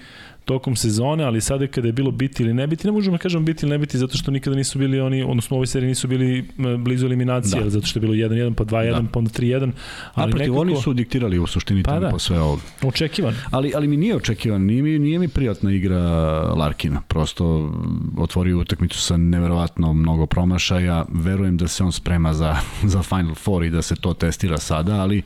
[0.46, 3.44] tokom sezone, ali sada kada je bilo biti ili ne biti, ne možemo da kažemo
[3.44, 6.08] biti ili ne biti zato što nikada nisu bili oni, odnosno u ovoj seriji nisu
[6.08, 7.70] bili blizu eliminacije, da.
[7.70, 9.08] zato što je bilo 1-1, pa 2-1, da.
[9.12, 9.70] pa onda 3-1.
[10.14, 10.60] Ali Naprotiv, nekako...
[10.60, 12.18] oni su diktirali u suštini pa da.
[12.18, 12.60] sve ovo.
[12.82, 13.34] Očekivan.
[13.50, 16.00] Ali, ali mi nije očekivan, nije mi, nije mi prijatna igra
[16.54, 17.00] Larkina.
[17.08, 17.72] Prosto
[18.18, 21.04] otvorio utakmicu sa neverovatno mnogo promašaja.
[21.12, 22.56] Verujem da se on sprema za,
[22.92, 25.22] za Final Four i da se to testira sada, ali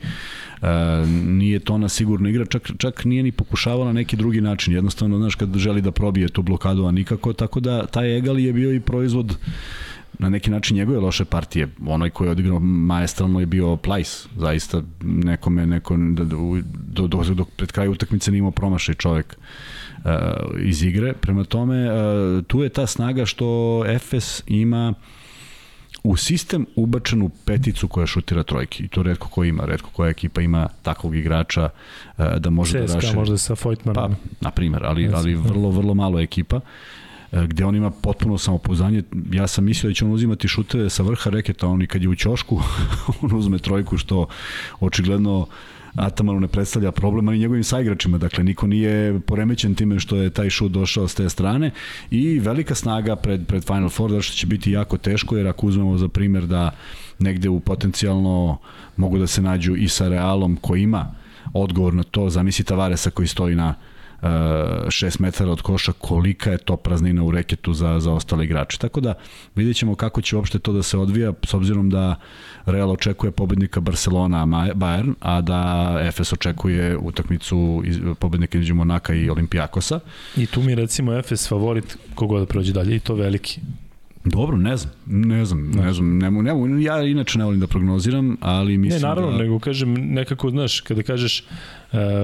[1.25, 4.73] nije to ona sigurno igra, čak, čak nije ni pokušavao na neki drugi način.
[4.73, 8.53] Jednostavno, znaš, kad želi da probije tu blokadu, a nikako, tako da taj Egali je
[8.53, 9.37] bio i proizvod
[10.19, 11.67] na neki način njegove loše partije.
[11.85, 14.27] Onaj koji je odigrao maestralno je bio Plajs.
[14.37, 16.25] Zaista nekome, neko, do,
[16.87, 19.37] do, do, do pred kraju utakmice nije imao promašaj čovek
[19.97, 20.11] uh,
[20.59, 21.13] iz igre.
[21.13, 25.20] Prema tome, uh, tu je ta snaga što Efes ima uh,
[26.03, 30.41] u sistem ubačenu peticu koja šutira trojke i to redko ko ima, redko koja ekipa
[30.41, 31.69] ima takvog igrača
[32.17, 33.15] uh, da može CSKA da raše.
[33.15, 34.11] možda sa Fojtmanom.
[34.11, 39.03] Pa, na primer, ali, ali vrlo, vrlo malo ekipa uh, gde on ima potpuno samopouzdanje.
[39.31, 42.09] Ja sam mislio da će on uzimati šuteve sa vrha reketa, on i kad je
[42.09, 42.61] u ćošku,
[43.21, 44.27] on uzme trojku što
[44.79, 45.47] očigledno uh,
[45.95, 50.49] Atamanu ne predstavlja problem, ali njegovim saigračima, dakle niko nije poremećen time što je taj
[50.49, 51.71] šut došao s te strane
[52.11, 55.67] i velika snaga pred, pred Final Four, da što će biti jako teško, jer ako
[55.67, 56.71] uzmemo za primer da
[57.19, 58.57] negde u potencijalno
[58.97, 61.13] mogu da se nađu i sa Realom koji ima
[61.53, 63.75] odgovor na to, zamisli Tavaresa koji stoji na
[64.21, 68.77] 6 metara od koša, kolika je to praznina u reketu za, za ostale igrače.
[68.77, 69.13] Tako da
[69.55, 72.15] vidjet ćemo kako će uopšte to da se odvija, s obzirom da
[72.65, 79.29] Real očekuje pobednika Barcelona, Bayern, a da Efes očekuje utakmicu iz, pobednika između Monaka i
[79.29, 79.99] Olimpijakosa.
[80.37, 83.59] I tu mi recimo Efes favorit kogod da prođe dalje i to veliki.
[84.25, 87.67] Dobro, ne znam, ne znam, ne znam, ne, ne, ne, ja inače ne volim da
[87.67, 89.37] prognoziram, ali mislim Ne, naravno, da...
[89.37, 91.43] nego kažem, nekako, znaš, kada kažeš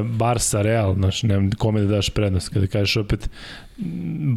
[0.04, 3.30] Barca, Real, znaš, ne kome da daš prednost, kada kažeš opet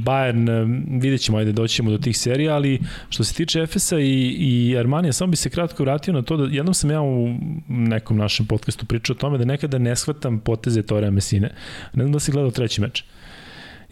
[0.04, 4.36] Bayern, uh, vidjet ćemo, ajde doćemo do tih serija, ali što se tiče Efesa i,
[4.38, 7.34] i Armanija, samo bi se kratko vratio na to da jednom sam ja u
[7.68, 11.54] nekom našem podcastu pričao o tome da nekada ne shvatam poteze Tore Mesine.
[11.94, 13.04] Ne znam da si gledao treći meč.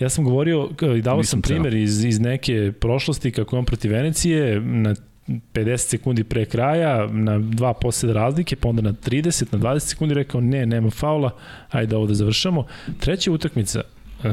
[0.01, 3.92] Ja sam govorio i dao sam primer iz, iz neke prošlosti kako je on protiv
[3.92, 4.94] Venecije na
[5.28, 10.14] 50 sekundi pre kraja, na dva posljeda razlike, pa onda na 30, na 20 sekundi
[10.14, 11.30] rekao ne, nema faula,
[11.70, 12.66] ajde ovo da završamo.
[13.00, 13.82] Treća utakmica,
[14.24, 14.30] uh,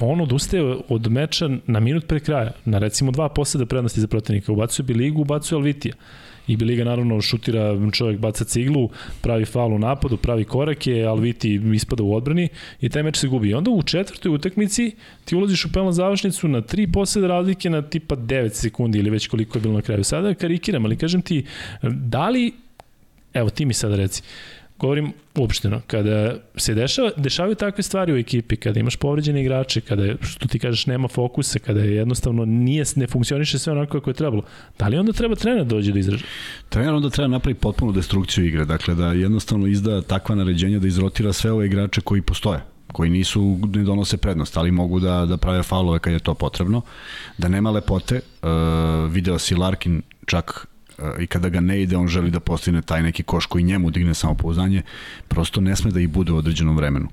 [0.00, 4.52] on odustaje od meča na minut pre kraja, na recimo dva posljeda prednosti za protivnika.
[4.52, 5.94] Ubacuje bi ligu, ubacuje Alvitija.
[6.46, 12.02] I Biliga naravno šutira, čovjek baca ciglu, pravi faul u napadu, pravi korake, Alviti ispada
[12.02, 12.48] u odbrani
[12.80, 13.48] i taj meč se gubi.
[13.48, 17.82] I onda u četvrtoj utakmici ti ulaziš u penalnu završnicu na tri poslede razlike na
[17.82, 20.04] tipa 9 sekundi ili već koliko je bilo na kraju.
[20.04, 21.44] Sada karikiram, ali kažem ti,
[21.82, 22.52] da li,
[23.34, 24.22] evo ti mi sada reci,
[24.82, 30.14] govorim uopšteno, kada se dešava, dešavaju takve stvari u ekipi, kada imaš povređene igrače, kada,
[30.20, 34.14] što ti kažeš, nema fokusa, kada je jednostavno nije, ne funkcioniše sve onako kako je
[34.14, 34.42] trebalo,
[34.78, 36.28] da li onda treba trener da dođe do izražaja?
[36.68, 41.32] Trener onda treba napraviti potpunu destrukciju igre, dakle da jednostavno izda takva naređenja da izrotira
[41.32, 42.60] sve ove igrače koji postoje
[42.92, 46.82] koji nisu, ne donose prednost, ali mogu da, da prave faulove kad je to potrebno,
[47.38, 48.48] da nema lepote, uh,
[49.12, 50.66] video si Larkin čak
[51.18, 54.14] i kada ga ne ide, on želi da postigne taj neki koš koji njemu digne
[54.14, 54.82] samopouzdanje,
[55.28, 57.08] prosto ne sme da ih bude u određenom vremenu.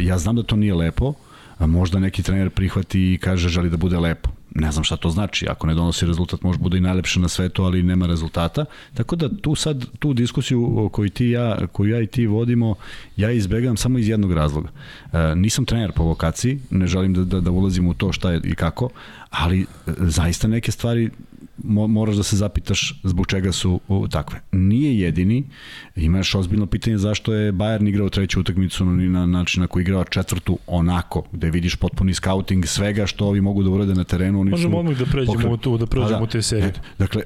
[0.00, 1.14] Ja znam da to nije lepo,
[1.60, 4.30] možda neki trener prihvati i kaže želi da bude lepo.
[4.54, 7.64] ne znam šta to znači, ako ne donosi rezultat može bude i najlepše na svetu,
[7.64, 12.06] ali nema rezultata, tako da tu sad, tu diskusiju koju ti ja, koju ja i
[12.06, 12.74] ti vodimo,
[13.16, 14.68] ja izbegavam samo iz jednog razloga.
[15.12, 18.40] E, nisam trener po vokaciji, ne želim da, da, da ulazim u to šta je
[18.44, 18.90] i kako,
[19.30, 19.64] ali e,
[19.98, 21.10] zaista neke stvari
[21.64, 24.40] mo, moraš da se zapitaš zbog čega su o, takve.
[24.52, 25.44] Nije jedini,
[25.96, 30.58] imaš ozbiljno pitanje zašto je Bayern igrao treću utakmicu na način na koji igrao četvrtu
[30.66, 34.40] onako, gde vidiš potpuni scouting svega što ovi mogu da urade na terenu.
[34.40, 35.48] Oni Možemo odmah da pređemo pokre...
[35.48, 36.68] u tu, da pređemo da, u te serije.
[36.68, 37.22] E, dakle,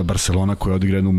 [0.00, 1.12] e, Barcelona koja odigra jednu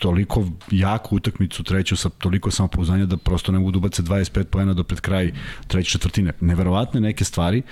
[0.00, 4.74] toliko jaku utakmicu treću sa toliko samopouzdanja da prosto ne mogu da ubace 25 poena
[4.74, 5.32] do pred kraj
[5.66, 6.32] treće četvrtine.
[6.40, 7.62] Neverovatne neke stvari.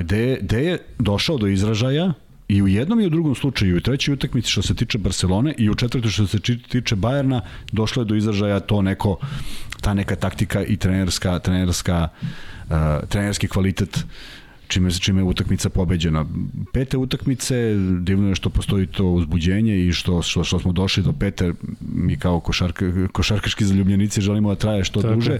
[0.00, 2.12] Gde, gde je došao do izražaja
[2.48, 5.54] I u jednom i u drugom slučaju, i u trećoj utakmici što se tiče Barcelone
[5.58, 7.40] i u četvrtoj što se tiče Bajerna,
[7.72, 9.18] došlo je do izražaja to neko,
[9.80, 12.08] ta neka taktika i trenerska, trenerska,
[12.70, 14.02] uh, trenerski kvalitet uh,
[14.68, 16.24] čime, čime je utakmica pobeđena.
[16.72, 21.12] Pete utakmice, divno je što postoji to uzbuđenje i što, što, što smo došli do
[21.12, 25.14] pete, mi kao košarka, košarkaški zaljubljenici želimo da traje što Tako.
[25.14, 25.38] duže.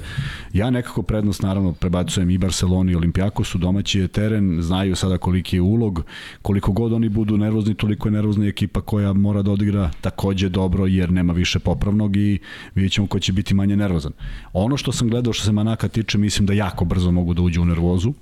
[0.52, 5.56] Ja nekako prednost naravno prebacujem i Barceloni i Olimpijakosu, domaći je teren, znaju sada koliki
[5.56, 6.04] je ulog,
[6.42, 10.86] koliko god oni budu nervozni, toliko je nervozna ekipa koja mora da odigra takođe dobro
[10.86, 12.38] jer nema više popravnog i
[12.74, 14.12] vidjet ćemo ko će biti manje nervozan.
[14.52, 17.62] Ono što sam gledao što se Manaka tiče, mislim da jako brzo mogu da uđu
[17.62, 18.12] u nervozu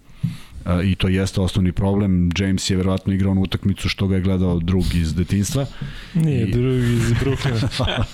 [0.85, 2.31] i to jeste osnovni problem.
[2.39, 5.67] James je verovatno igrao na utakmicu što ga je gledao drug iz detinstva.
[6.15, 6.53] Nije, I...
[6.53, 8.05] drug iz Brooklyna.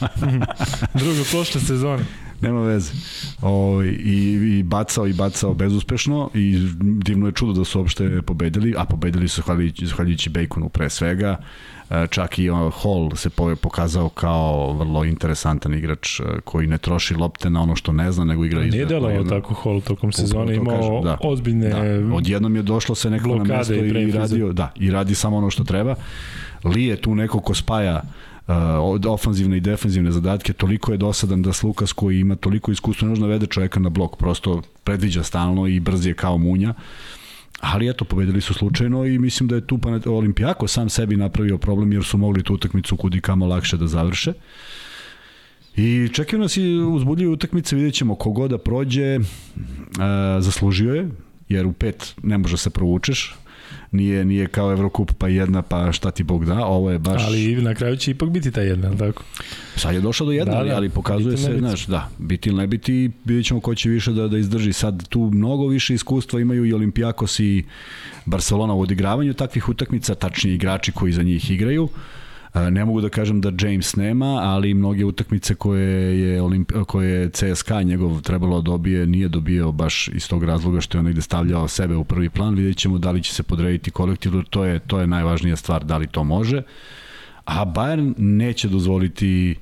[1.01, 2.05] drug u prošle sezone.
[2.42, 2.92] Nema veze.
[3.42, 8.74] O, i, I bacao i bacao bezuspešno i divno je čudo da su uopšte pobedili,
[8.78, 9.42] a pobedili su
[9.83, 11.37] zahvaljujući Baconu pre svega.
[11.90, 12.48] E, čak i
[12.83, 13.31] Hall se
[13.62, 18.24] pokazao kao vrlo interesantan igrač e, koji ne troši lopte na ono što ne zna,
[18.24, 22.14] nego igra Nije delao tako Hall tokom sezone, imao kažem, da, ozbiljne da.
[22.14, 25.50] Odjednom je došlo se neko na mesto i, i radio, da, i radi samo ono
[25.50, 25.94] što treba.
[26.64, 28.32] Li je tu neko ko spaja uh,
[29.09, 33.26] ofanzivne i defenzivne zadatke, toliko je dosadan da Slukas koji ima toliko iskustva ne možda
[33.26, 36.74] vede čoveka na blok, prosto predviđa stalno i brz je kao munja.
[37.61, 41.92] Ali eto, pobedili su slučajno i mislim da je tu Olimpijako sam sebi napravio problem
[41.92, 44.33] jer su mogli tu utakmicu kudi kamo lakše da završe.
[45.76, 49.24] I čekaju nas i uzbudljive utakmice, vidjet ćemo kogoda prođe, uh,
[50.38, 51.09] zaslužio je,
[51.48, 53.37] jer u pet ne može se provučeš,
[53.91, 57.23] nije, nije kao Evrokup pa jedna pa šta ti Bog da, ovo je baš...
[57.27, 59.23] Ali na kraju će ipak biti ta jedna, tako?
[59.77, 62.67] Sad je došao do jedna, da, da, ali pokazuje se, znaš, da, biti ili ne
[62.67, 64.73] biti, vidjet ćemo ko će više da, da izdrži.
[64.73, 67.65] Sad tu mnogo više iskustva imaju i Olimpijakos i
[68.25, 71.85] Barcelona u odigravanju takvih utakmica, tačnije igrači koji za njih igraju.
[71.85, 71.91] Uh,
[72.55, 77.31] Ne mogu da kažem da James nema, ali mnoge utakmice koje je, Olimp koje je
[77.31, 81.21] CSKA njegov trebalo da dobije, nije dobio baš iz tog razloga što je on negde
[81.21, 82.55] stavljao sebe u prvi plan.
[82.55, 85.97] Vidjet ćemo da li će se podrediti kolektivno, to je, to je najvažnija stvar, da
[85.97, 86.62] li to može.
[87.45, 89.55] A Bayern neće dozvoliti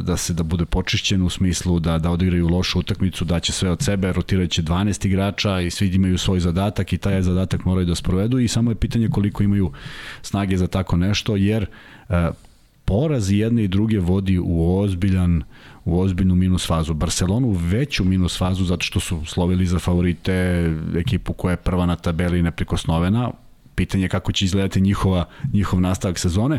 [0.00, 3.70] da se da bude počišćen u smislu da da odigraju lošu utakmicu, da će sve
[3.70, 7.94] od sebe, rotiraće 12 igrača i svi imaju svoj zadatak i taj zadatak moraju da
[7.94, 9.72] sprovedu i samo je pitanje koliko imaju
[10.22, 11.66] snage za tako nešto, jer
[12.08, 12.30] E,
[12.84, 15.42] poraz jedne i druge vodi u ozbiljan
[15.84, 16.94] u ozbiljnu minus fazu.
[16.94, 20.32] Barcelonu veću minus fazu zato što su slovili za favorite
[20.96, 23.30] ekipu koja je prva na tabeli neprikosnovena,
[23.74, 26.58] pitanje kako će izgledati njihova, njihov nastavak sezone,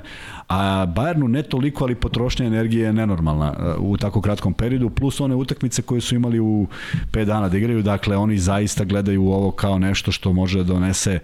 [0.50, 5.20] a Bayernu ne toliko, ali potrošnja energije je nenormalna e, u tako kratkom periodu, plus
[5.22, 6.68] one utakmice koje su imali u
[7.12, 11.20] 5 dana da igraju, dakle oni zaista gledaju ovo kao nešto što može da donese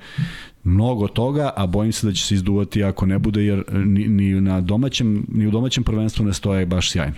[0.63, 4.41] mnogo toga, a bojim se da će se izduvati ako ne bude, jer ni, ni,
[4.41, 7.15] na domaćem, ni u domaćem prvenstvu ne stoje baš sjajno.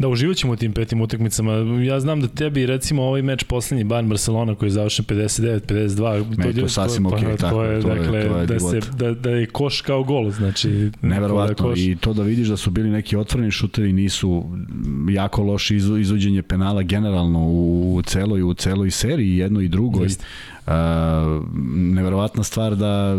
[0.00, 1.52] Da, uživat ćemo u tim petim utakmicama.
[1.84, 6.52] Ja znam da tebi, recimo, ovaj meč poslednji Bayern Barcelona koji je završen 59-52, to,
[6.52, 8.80] to, to sasvim ok, pa, tako, to je, to dakle, je, to je da, se,
[8.96, 10.90] da, da je koš kao gol, znači...
[11.02, 14.44] Neverovatno, da i to da vidiš da su bili neki otvoreni šutevi, nisu
[15.10, 20.02] jako loši izvođenje penala generalno u celoj, u celoj seriji, jedno i drugo.
[20.02, 20.24] Jeste.
[21.74, 23.14] Neverovatna stvar da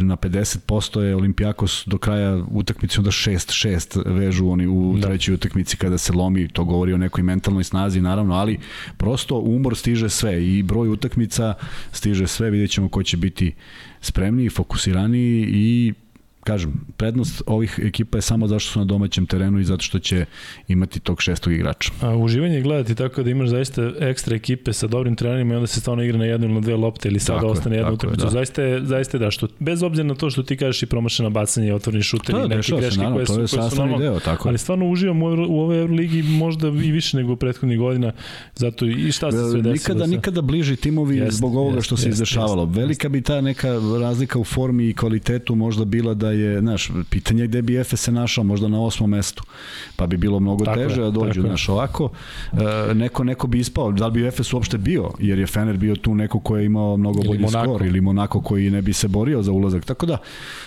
[0.00, 5.06] na 50% je Olimpijakos do kraja utakmice onda 6-6 vežu oni u da.
[5.06, 8.58] trećoj utakmici kada se lomi, to govori o nekoj mentalnoj snazi naravno, ali
[8.96, 11.54] prosto umor stiže sve i broj utakmica
[11.92, 13.54] stiže sve, vidjet ćemo ko će biti
[14.00, 15.94] spremniji, fokusiraniji i
[16.44, 20.24] kažem, prednost ovih ekipa je samo zašto su na domaćem terenu i zato što će
[20.68, 21.92] imati tog šestog igrača.
[22.00, 25.66] A uživanje je gledati tako da imaš zaista ekstra ekipe sa dobrim trenerima i onda
[25.66, 28.24] se stvarno igra na jednu ili na dve lopte ili sada ostane jedna utakmica.
[28.24, 28.30] Da.
[28.30, 31.30] Zaista je, zaista je da, što, bez obzira na to što ti kažeš i promašena
[31.30, 33.98] bacanje, otvorni šuter i neke greške naravno, koje su, koje su normalno.
[33.98, 34.48] Deo, tako.
[34.48, 38.12] Ali stvarno uživam u, u ovoj Euroligi možda i više nego u prethodnih godina,
[38.54, 39.72] zato i šta se sve desilo.
[39.72, 42.62] Nikada, nikada bliži timovi jest, zbog ovoga jest, što se jest, izdešavalo.
[42.62, 43.68] Jest, Velika bi ta neka
[44.00, 48.12] razlika u formi i kvalitetu možda bila da je, znaš, pitanje gde bi Efes se
[48.12, 49.44] našao, možda na osmom mestu,
[49.96, 52.10] pa bi bilo mnogo tako teže da dođu, znaš, ovako,
[52.52, 55.96] e, neko, neko bi ispao, da li bi Efes uopšte bio, jer je Fener bio
[55.96, 57.64] tu neko ko je imao mnogo bolji Monako.
[57.64, 60.18] skor, ili Monako koji ne bi se borio za ulazak, tako da,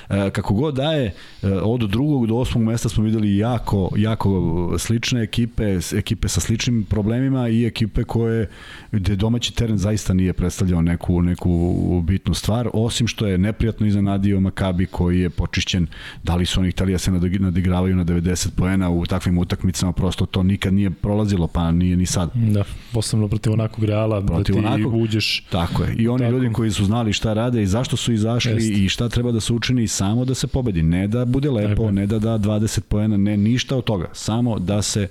[0.10, 5.24] e, kako god daje, e, od drugog do osmog mesta smo videli jako, jako slične
[5.24, 8.50] ekipe, ekipe sa sličnim problemima i ekipe koje,
[8.92, 14.40] gde domaći teren zaista nije predstavljao neku, neku bitnu stvar, osim što je neprijatno iznenadio
[14.40, 15.88] Makabi koji je počišćen,
[16.24, 20.26] da li su oni hteli da se nadigravaju na 90 poena u takvim utakmicama, prosto
[20.26, 22.30] to nikad nije prolazilo, pa nije ni sad.
[22.34, 25.46] Da, posebno protiv onakog Reala, da protiv da ti onakog, uđeš.
[25.50, 26.32] Tako je, i oni tako.
[26.32, 28.78] ljudi koji su znali šta rade i zašto su izašli Jest.
[28.78, 31.92] i šta treba da se učini samo da se pobedi, ne da bude lepo, tako.
[31.92, 35.08] ne da da 20 poena, ne ništa od toga, samo da se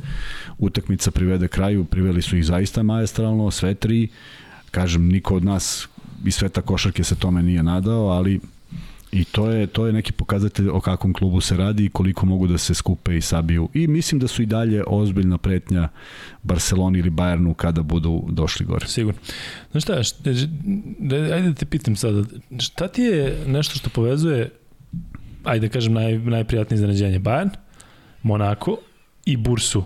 [0.58, 4.08] utakmica privede kraju, priveli su ih zaista majestralno, sve tri,
[4.70, 5.88] kažem, niko od nas
[6.24, 8.40] iz sveta košarke se tome nije nadao, ali
[9.12, 12.46] I to je, to je neki pokazatelj o kakvom klubu se radi i koliko mogu
[12.46, 13.68] da se skupe i sabiju.
[13.74, 15.88] I mislim da su i dalje ozbiljna pretnja
[16.42, 18.86] Barceloni ili Bayernu kada budu došli gore.
[18.86, 19.20] Sigurno.
[19.70, 20.30] Znaš šta, šta
[20.98, 22.24] da, ajde da te pitam sada,
[22.58, 24.50] šta ti je nešto što povezuje,
[25.44, 27.20] ajde da kažem, naj, najprijatnije iznenađenje?
[27.20, 27.50] Bayern,
[28.22, 28.78] Monako
[29.24, 29.84] i Bursu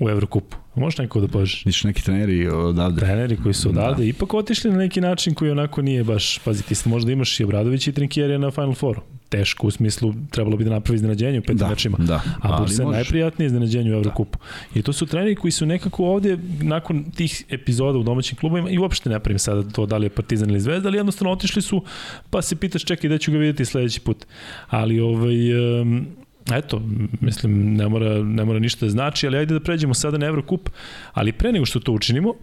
[0.00, 0.61] u Evrokupu.
[0.74, 1.64] Možeš neko da požeš?
[1.64, 3.00] Misliš neki treneri odavde?
[3.00, 4.08] Treneri koji su odavde, da.
[4.08, 7.86] ipak otišli na neki način koji onako nije baš, pazi, ti možda imaš i Obradović
[7.86, 9.00] i Trinkjerija na Final Four.
[9.28, 11.98] Teško u smislu, trebalo bi da napravi iznenađenje u petim da, mečima.
[12.00, 13.98] Da, a Bursa je najprijatnije iznenađenje u da.
[13.98, 14.38] Evrokupu.
[14.38, 14.80] Da.
[14.80, 18.78] I to su treneri koji su nekako ovde, nakon tih epizoda u domaćim klubovima, i
[18.78, 21.84] uopšte ne pravim sada to da li je Partizan ili Zvezda, ali jednostavno otišli su,
[22.30, 24.26] pa se pitaš čekaj da ću ga videti sledeći put.
[24.68, 26.06] Ali ovaj, um,
[26.50, 26.82] eto,
[27.20, 30.68] mislim, ne mora, ne mora ništa da znači, ali ajde da pređemo sada na Evrokup,
[31.12, 32.34] ali pre nego što to učinimo,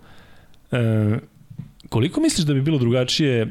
[0.72, 1.20] e,
[1.90, 3.48] koliko misliš da bi bilo drugačije, e,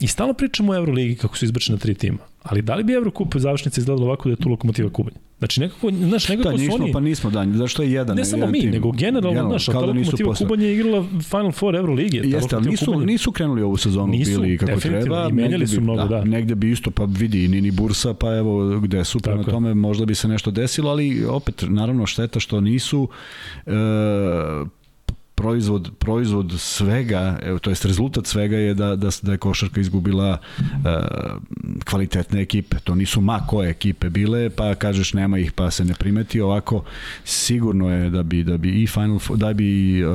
[0.00, 3.36] i stalno pričamo o Euroligi kako su izbačena tri tima, ali da li bi Evrokup
[3.36, 5.16] završnica izgledala ovako da je tu lokomotiva Kubanja?
[5.38, 6.92] Znači nekako, znaš, nekako da, nismo, su oni...
[6.92, 8.16] pa nismo, da, zašto je jedan.
[8.16, 8.70] Ne samo mi, tim.
[8.70, 12.20] nego generalno, generalno znaš, kao da lokomotiva Kubanja je igrala Final Four Euroligi.
[12.24, 15.28] Jeste, ali nisu, nisu krenuli ovu sezonu, nisu, bili kako treba.
[15.30, 16.24] I menjali su mnogo, da, da.
[16.24, 20.14] Negde bi isto, pa vidi, Nini Bursa, pa evo gde su, prema tome možda bi
[20.14, 23.08] se nešto desilo, ali opet, naravno, šteta što nisu
[23.66, 23.70] e,
[25.34, 30.38] proizvod, proizvod svega, evo, to jest rezultat svega je da, da, da je košarka izgubila
[30.60, 30.84] uh,
[31.84, 32.76] kvalitetne ekipe.
[32.84, 36.40] To nisu ma koje ekipe bile, pa kažeš nema ih pa se ne primeti.
[36.40, 36.84] Ovako
[37.24, 40.10] sigurno je da bi, da bi i Final da bi uh,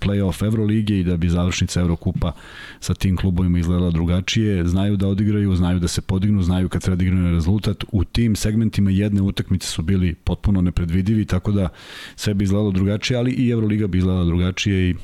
[0.00, 2.32] playoff Evrolige i da bi završnica Evrokupa
[2.80, 4.66] sa tim klubovima izgledala drugačije.
[4.66, 7.84] Znaju da odigraju, znaju da se podignu, znaju kad treba da igraju rezultat.
[7.92, 11.68] U tim segmentima jedne utakmice su bili potpuno nepredvidivi, tako da
[12.16, 14.94] sve bi izgledalo drugačije, ali i Evroliga bi izgledala drugačije drugačije i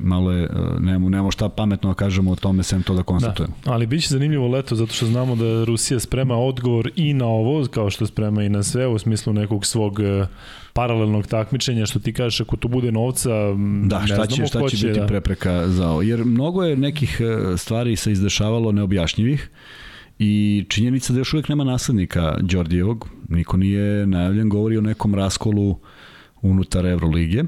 [0.00, 0.48] malo je, e,
[0.80, 3.54] nemamo, nemamo šta pametno da kažemo o tome, sem to da konstatujemo.
[3.64, 7.66] Da, ali biće zanimljivo leto, zato što znamo da Rusija sprema odgovor i na ovo,
[7.70, 10.26] kao što sprema i na sve, u smislu nekog svog e,
[10.72, 13.30] paralelnog takmičenja, što ti kažeš, ako tu bude novca,
[13.84, 15.06] da, šta ne će, šta će, će biti da...
[15.06, 16.02] prepreka za ovo.
[16.02, 19.50] Jer mnogo je nekih e, stvari se izdešavalo neobjašnjivih,
[20.18, 25.78] I činjenica da još uvijek nema naslednika Đordijevog, niko nije najavljen, govori o nekom raskolu
[26.42, 27.44] unutar Evrolige,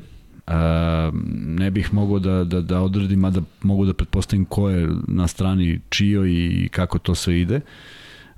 [0.47, 1.11] A,
[1.47, 5.81] ne bih mogao da, da, da odredim, mada mogu da pretpostavim ko je na strani
[5.89, 7.61] čio i kako to sve ide.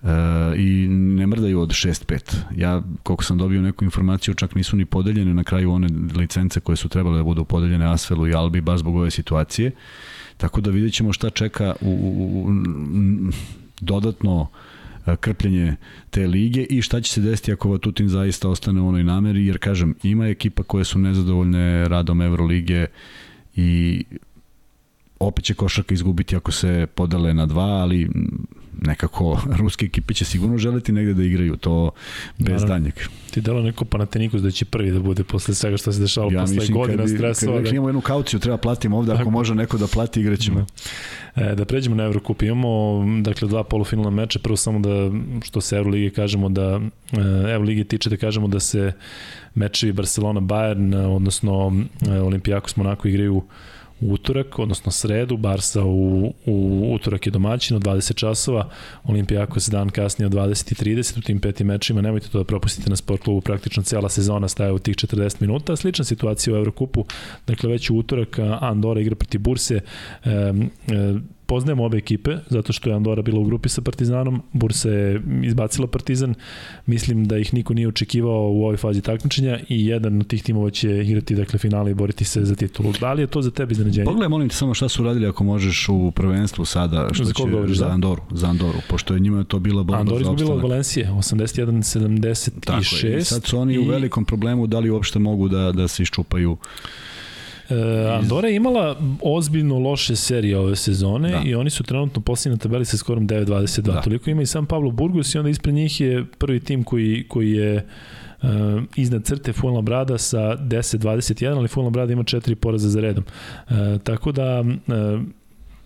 [0.02, 0.08] Uh,
[0.56, 2.36] i ne mrdaju od 6-5.
[2.56, 6.76] Ja, koliko sam dobio neku informaciju, čak nisu ni podeljene na kraju one licence koje
[6.76, 9.70] su trebale da budu podeljene Asfelu i Albi, baš zbog ove situacije.
[10.36, 12.52] Tako da vidjet ćemo šta čeka u, u, u
[13.80, 14.48] dodatno uh,
[15.16, 15.76] krpljenje
[16.10, 19.58] te lige i šta će se desiti ako Vatutin zaista ostane u onoj nameri, jer
[19.58, 22.86] kažem, ima ekipa koje su nezadovoljne radom Evrolige
[23.56, 24.04] i
[25.20, 28.10] opet će košarka izgubiti ako se podele na dva, ali
[28.78, 31.90] nekako ruske ekipe će sigurno želeti negde da igraju to
[32.38, 32.68] bez Naravno.
[32.68, 32.94] danjeg.
[33.30, 36.40] Ti dalo neko Panathinaikos da će prvi da bude posle svega što se dešavalo ja
[36.40, 37.56] posle godina stresova.
[37.56, 40.66] Kad, kad imamo jednu kauciju, treba platimo ovde, ako može neko da plati, igraćemo.
[41.36, 41.44] Da.
[41.44, 42.42] E, da pređemo na Evrokup.
[42.42, 45.10] Imamo dakle dva polufinalna meča, prvo samo da
[45.42, 46.80] što se Evrolige kažemo da
[47.12, 48.92] e, Evrolige tiče da kažemo da se
[49.54, 51.72] mečevi Barcelona Bayern odnosno
[52.08, 53.42] e, Olimpijakos Monako igraju
[54.00, 58.68] utorak, odnosno sredu, Barsa u, u utorak je domaćin od 20 časova,
[59.04, 63.22] Olimpijakos dan kasnije od 20.30 u tim petim mečima, nemojte to da propustite na sport
[63.22, 67.04] klubu, praktično cela sezona staje u tih 40 minuta, slična situacija u Evrokupu,
[67.46, 69.80] dakle već u utorak Andora igra proti Burse,
[70.24, 70.52] e, e,
[71.48, 75.86] poznajemo obe ekipe, zato što je Andora bila u grupi sa Partizanom, Bursa je izbacila
[75.86, 76.34] Partizan,
[76.86, 80.70] mislim da ih niko nije očekivao u ovoj fazi takmičenja i jedan od tih timova
[80.70, 82.92] će igrati dakle finale i boriti se za titulu.
[83.00, 84.04] Da li je to za tebe iznenađenje?
[84.04, 87.42] Pogledaj, molim te samo šta su radili ako možeš u prvenstvu sada, što za će,
[87.42, 87.92] govoriš, za da?
[87.92, 90.70] Andoru, za Andoru, pošto je njima to bila bomba Andora za izgubila od opstanak.
[90.70, 92.50] Valencije, 81-76.
[92.64, 93.78] Tako je, i sad su oni i...
[93.78, 96.56] u velikom problemu da li uopšte mogu da, da se iščupaju
[98.18, 101.42] Andora je imala ozbiljno loše serije ove sezone da.
[101.44, 103.82] i oni su trenutno posljedni na tabeli sa skorom 9-22.
[103.82, 104.00] Da.
[104.00, 107.52] Toliko ima i sam Pablo Burgos i onda ispred njih je prvi tim koji, koji
[107.52, 107.86] je
[108.42, 108.48] uh,
[108.96, 113.24] iznad crte Fulna Brada sa 10-21, ali Fulna Brada ima četiri poraza za redom.
[113.70, 114.60] Uh, tako da...
[114.60, 115.22] Uh,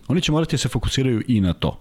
[0.07, 1.79] Oni će morati da se fokusiraju i na to.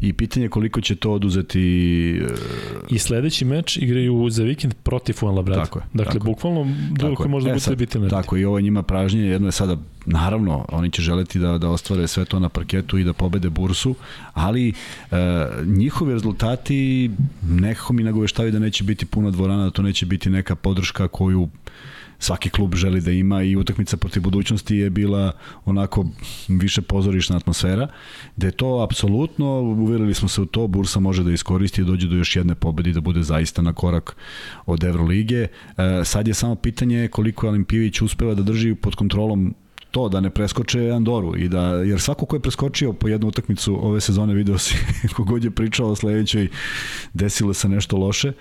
[0.00, 2.20] I pitanje koliko će to oduzeti...
[2.24, 2.96] Uh...
[2.96, 5.64] I sledeći meč igraju za vikend protiv Fuenlabrada.
[5.64, 5.84] Tako je.
[5.94, 9.20] Dakle, tako bukvalno drugo koje možda e, bude biti na Tako, i ovo njima pražnje.
[9.20, 9.76] Jedno je sada,
[10.06, 13.94] naravno, oni će želeti da, da ostvare sve to na parketu i da pobede bursu,
[14.32, 14.72] ali
[15.10, 15.16] uh,
[15.66, 17.10] njihovi rezultati
[17.48, 21.48] nekako mi nagoveštavaju da neće biti puno dvorana, da to neće biti neka podrška koju
[22.18, 25.32] svaki klub želi da ima i utakmica protiv budućnosti je bila
[25.64, 26.06] onako
[26.48, 27.88] više pozorišna atmosfera,
[28.36, 32.08] da je to apsolutno, uverili smo se u to, Bursa može da iskoristi i dođe
[32.08, 34.16] do još jedne pobede i da bude zaista na korak
[34.66, 35.46] od Evrolige.
[35.76, 39.54] E, sad je samo pitanje koliko Olimpijević uspeva da drži pod kontrolom
[39.96, 43.86] to da ne preskoče Andoru i da jer svako ko je preskočio po jednu utakmicu
[43.86, 44.74] ove sezone video si
[45.16, 46.48] kogod je pričao o sledećoj
[47.14, 48.32] desilo se nešto loše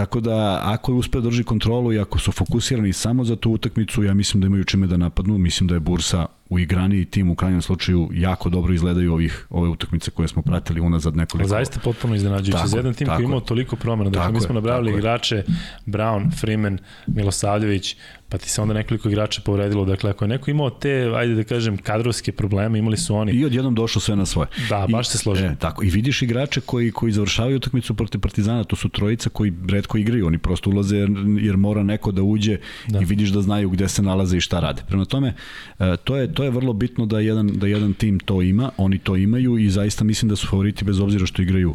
[0.00, 3.50] tako da ako je uspeo da drži kontrolu i ako su fokusirani samo za tu
[3.50, 7.04] utakmicu ja mislim da imaju čime da napadnu mislim da je Bursa u igrani i
[7.04, 11.48] tim u krajnjem slučaju jako dobro izgledaju ovih ove utakmice koje smo pratili unazad nekoliko.
[11.48, 12.66] Zaista potpuno iznenađujuće.
[12.66, 14.10] Za jedan tim koji imao toliko promena.
[14.10, 15.44] Dakle, mi smo nabrali igrače
[15.86, 17.96] Brown, Freeman, Milosavljević,
[18.28, 19.84] pa ti se onda nekoliko igrača povredilo.
[19.84, 23.32] Dakle, ako je neko imao te, ajde da kažem, kadrovske probleme, imali su oni.
[23.32, 24.48] I odjednom došlo sve na svoje.
[24.68, 25.44] Da, baš I, se složi.
[25.44, 25.84] E, tako.
[25.84, 29.50] I vidiš igrače koji, koji završavaju utakmicu protiv Partizana, to su trojica koji
[29.90, 31.10] redko igraju, oni prosto ulaze jer,
[31.40, 33.00] jer mora neko da uđe da.
[33.00, 34.82] i vidiš da znaju gde se nalaze i šta rade.
[34.88, 35.34] Prema tome,
[36.04, 39.16] to je, to je vrlo bitno da jedan, da jedan tim to ima, oni to
[39.16, 41.74] imaju i zaista mislim da su favoriti bez obzira što igraju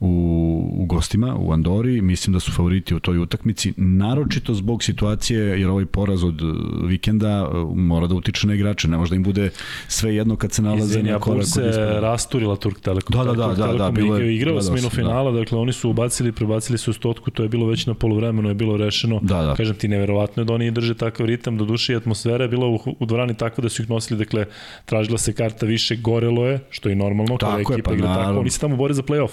[0.00, 5.60] u, u gostima u Andori, mislim da su favoriti u toj utakmici, naročito zbog situacije,
[5.60, 6.40] jer ovaj poraz od
[6.84, 9.50] vikenda uh, mora da utiče na igrače, ne može da im bude
[9.88, 11.42] sve jedno kad se nalaze Izvini, na korak.
[11.42, 13.16] Izvini, se rasturila Turk Telekom.
[13.16, 15.38] Da, da, da, da, da, bilo je, igrao da, finala, da.
[15.38, 18.76] dakle oni su ubacili, prebacili su stotku, to je bilo već na poluvremenu, je bilo
[18.76, 19.20] rešeno.
[19.22, 19.54] Da, da.
[19.54, 22.66] Kažem ti, neverovatno je da oni drže takav ritam, do duše i atmosfera je bila
[22.66, 24.46] u, u dvorani takva da su ih nosili, dakle,
[24.84, 28.40] tražila se karta više, gorelo je, što je normalno, kada ekipa je, pa, igra tako,
[28.40, 29.30] oni se tamo bore za play-off.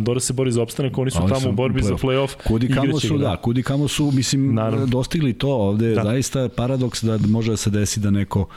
[0.00, 2.34] Andora se bori za opstanak, oni su tamo u borbi play za play-off.
[2.46, 4.86] Kudi kamo su, da, kudi kamo su, mislim, Naravno.
[4.86, 6.02] dostigli to ovde, da.
[6.02, 8.48] zaista paradoks da može da se desi da neko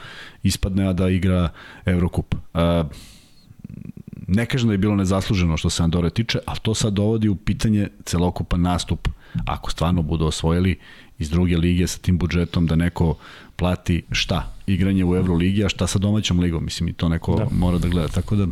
[0.42, 1.48] ispadne, a da igra
[1.86, 2.34] Evrokup.
[2.34, 2.60] Uh,
[4.28, 7.36] ne kažem da je bilo nezasluženo što se Andore tiče, ali to sad dovodi u
[7.36, 9.08] pitanje celokupan nastup,
[9.46, 10.78] ako stvarno budu osvojili
[11.24, 13.16] iz druge lige sa tim budžetom da neko
[13.56, 14.52] plati šta?
[14.66, 16.64] Igranje u Euroligi, a šta sa domaćom ligom?
[16.64, 17.46] Mislim, i to neko da.
[17.50, 18.08] mora da gleda.
[18.08, 18.46] Tako da,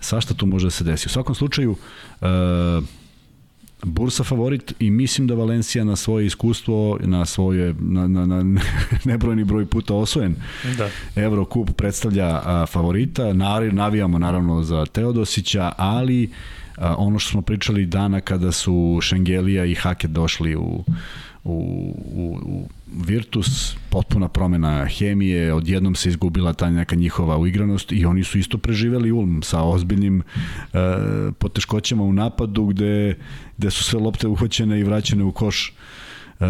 [0.00, 1.08] svašta tu može da se desi.
[1.08, 1.76] U svakom slučaju,
[2.20, 2.28] uh,
[3.82, 8.60] Bursa favorit i mislim da Valencija na svoje iskustvo, na svoje na, na, na
[9.10, 10.34] nebrojni broj puta osvojen
[10.78, 10.88] da.
[11.22, 13.32] Evrokup predstavlja a, favorita.
[13.32, 16.30] Navi, navijamo naravno za Teodosića, ali
[16.76, 20.84] a, ono što smo pričali dana kada su Šengelija i Haket došli u
[21.46, 22.68] u, u, u
[23.06, 28.58] Virtus, potpuna promena hemije, odjednom se izgubila ta neka njihova uigranost i oni su isto
[28.58, 30.78] preživeli Ulm sa ozbiljnim e,
[31.38, 33.14] poteškoćama u napadu gde,
[33.56, 35.74] gde su sve lopte uhoćene i vraćene u koš.
[36.40, 36.44] E,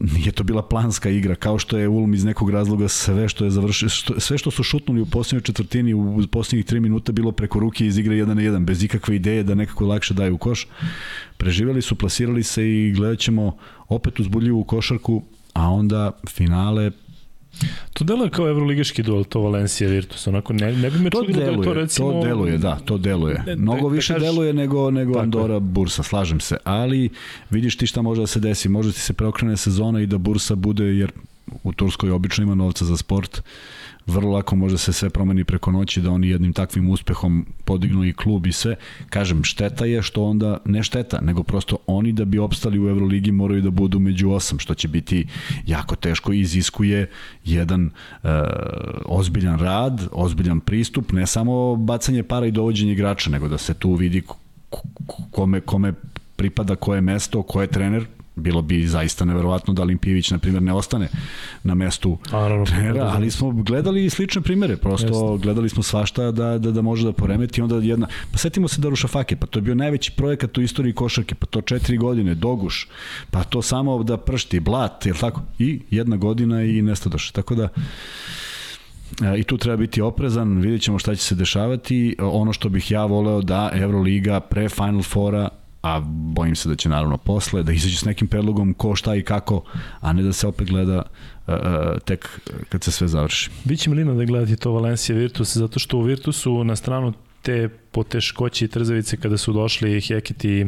[0.00, 3.50] nije to bila planska igra, kao što je Ulm iz nekog razloga sve što je
[3.50, 7.58] završio, što, sve što su šutnuli u posljednjoj četvrtini u posljednjih 3 minuta bilo preko
[7.60, 10.66] ruke iz igre 1 na 1, bez ikakve ideje da nekako lakše daju u koš.
[11.36, 13.56] Preživeli su, plasirali se i gledat ćemo
[13.88, 15.22] opet uzbudljivu košarku,
[15.52, 16.90] a onda finale
[18.00, 21.44] To deluje kao evroligaški duel, to Valencija Virtus, onako ne, ne bi me to čudilo
[21.44, 22.12] deluje, da je to recimo...
[22.12, 23.42] To deluje, da, to deluje.
[23.46, 25.60] Ne, Mnogo da, više da kažeš, deluje nego, nego Andora je.
[25.60, 27.10] Bursa, slažem se, ali
[27.50, 30.54] vidiš ti šta može da se desi, može ti se preokrene sezona i da Bursa
[30.54, 31.12] bude, jer
[31.62, 33.42] u Turskoj obično ima novca za sport,
[34.10, 38.12] vrlo lako može se sve promeni preko noći da oni jednim takvim uspehom podignu i
[38.12, 38.76] klub i sve.
[39.10, 43.32] Kažem, šteta je što onda, ne šteta, nego prosto oni da bi opstali u Euroligi
[43.32, 45.26] moraju da budu među osam, što će biti
[45.66, 47.10] jako teško i iziskuje
[47.44, 48.28] jedan e,
[49.04, 53.94] ozbiljan rad, ozbiljan pristup, ne samo bacanje para i dovođenje igrača, nego da se tu
[53.94, 54.22] vidi
[55.30, 55.92] kome, kome
[56.36, 58.06] pripada koje mesto, ko je trener,
[58.36, 61.08] bilo bi zaista neverovatno da Olimpijević, na primjer, ne ostane
[61.62, 65.42] na mestu Naravno, trenera, ali smo gledali slične primere, prosto Jeste.
[65.42, 69.08] gledali smo svašta da, da, da može da poremeti, onda jedna, pa setimo se Daruša
[69.08, 72.88] Fake, pa to je bio najveći projekat u istoriji košarke, pa to četiri godine, Doguš,
[73.30, 75.42] pa to samo da pršti, Blat, je tako?
[75.58, 77.30] I jedna godina i nestadoš.
[77.30, 77.68] Tako da,
[79.22, 82.16] e, i tu treba biti oprezan, vidjet ćemo šta će se dešavati.
[82.18, 85.48] Ono što bih ja voleo da Euroliga pre Final Fora
[85.82, 89.22] a bojim se da će naravno posle, da izađe s nekim predlogom ko šta i
[89.22, 89.62] kako,
[90.00, 91.02] a ne da se opet gleda
[91.46, 91.54] uh,
[92.04, 93.50] tek kad se sve završi.
[93.64, 97.12] Biće Milina da gledati to Valencija Virtus, zato što u Virtusu na stranu
[97.42, 100.66] te poteškoće i trzavice kada su došli Heket i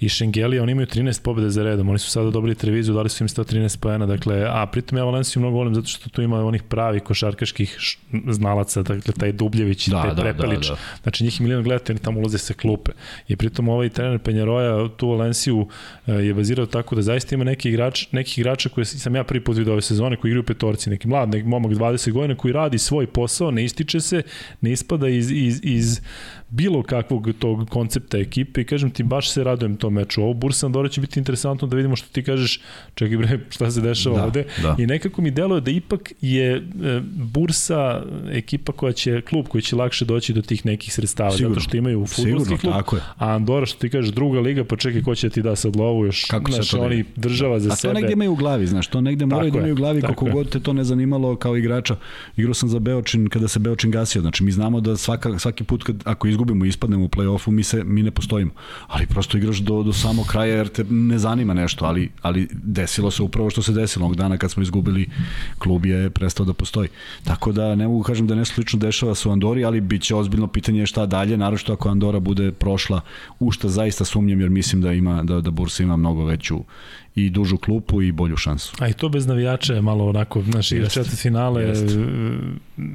[0.00, 3.24] i Šengelija, oni imaju 13 pobjede za redom, oni su sada dobili televiziju, dali su
[3.24, 6.62] im 113 pojena, dakle, a pritom ja Valenciju mnogo volim zato što tu ima onih
[6.62, 7.78] pravi košarkaških
[8.28, 10.80] znalaca, dakle, taj Dubljević i da, taj da, Prepelić, da, da.
[11.02, 12.92] znači njih milijon gledate, oni tamo ulaze sa klupe.
[13.28, 15.68] I pritom ovaj trener Penjaroja tu Valenciju
[16.06, 19.44] e, je bazirao tako da zaista ima neki igrač, neki igrača koje sam ja prvi
[19.44, 22.78] put vidio ove sezone, koji igraju petorci, neki mlad, neki momak 20 godina koji radi
[22.78, 24.22] svoj posao, ne ističe se,
[24.60, 26.00] ne ispada iz, iz, iz
[26.50, 30.22] bilo kakvog tog koncepta ekipe i kažem ti baš se radujem tom meču.
[30.22, 32.60] Ovo Bursa Andora će biti interesantno da vidimo što ti kažeš,
[32.94, 34.44] čekaj bre, šta se dešava da, ovde.
[34.62, 34.76] Da.
[34.78, 36.60] I nekako mi deluje da ipak je e,
[37.14, 41.54] Bursa ekipa koja će, klub koji će lakše doći do tih nekih sredstava, Sigurno.
[41.54, 43.02] zato što imaju futbolski klub, tako je.
[43.16, 46.06] a Andora što ti kažeš druga liga, pa čekaj ko će ti da sad lovu
[46.06, 47.90] još, Kako znaš, to oni država za sebe.
[47.90, 50.26] A to negde imaju u glavi, znaš, to negde moraju da imaju u glavi kako
[50.26, 50.32] je.
[50.32, 51.96] god te to ne zanimalo kao igrača.
[52.36, 55.82] Igrao sam za Beočin kada se Beočin gasio, znači mi znamo da svaka, svaki put
[55.82, 58.50] kad, ako izgubimo ispadnemo u play-offu, mi, se, mi ne postojimo.
[58.86, 63.10] Ali prosto igraš do, do samog kraja jer te ne zanima nešto, ali, ali desilo
[63.10, 64.06] se upravo što se desilo.
[64.06, 65.08] Onog dana kad smo izgubili,
[65.58, 66.88] klub je prestao da postoji.
[67.24, 70.46] Tako da ne mogu kažem da nešto slično dešava sa Andori, ali bit će ozbiljno
[70.46, 73.00] pitanje šta dalje, naročito ako Andora bude prošla,
[73.40, 76.62] u šta zaista sumnjam jer mislim da ima da, da Bursa ima mnogo veću
[77.24, 78.72] i dužu klupu i bolju šansu.
[78.78, 81.74] A i to bez navijača je malo onako, znaš, igra četiri finale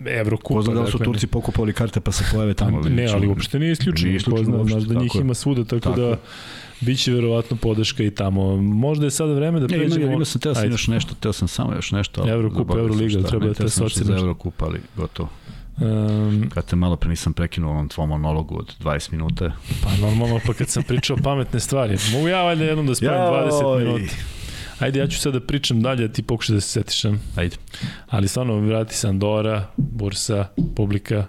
[0.07, 0.55] Evrokupa.
[0.55, 2.81] Ko zna da li su dakle, Turci pokupovali karte pa se pojave tamo.
[2.81, 4.07] Ne, ali uopšte nije isključeno.
[4.07, 6.17] Nije isključeno zna, znaš da njih ima svuda, tako, tako da
[6.81, 8.57] biće verovatno podrška i tamo.
[8.57, 9.95] Možda je sada vreme da pređemo...
[9.95, 12.29] Ne, ima, ima sam, teo sam još nešto, teo sam samo još nešto.
[12.29, 14.13] Evrokup, Euroliga, treba da te socijalno.
[14.13, 15.29] Za Evrokup, ali gotovo.
[15.81, 19.51] Um, kad te malo pre nisam prekinuo ovom tvom monologu od 20 minuta.
[19.83, 21.97] Pa normalno, pa kad sam pričao pametne stvari.
[22.13, 24.13] Mogu ja valjda jednom da spravim 20 minuta.
[24.79, 27.05] Ajde, ja ću sad da pričam dalje, ti pokušaj da se setiš.
[27.35, 27.55] Ajde.
[28.07, 31.25] Ali stvarno, vrati se Andora, Bursa, Publika,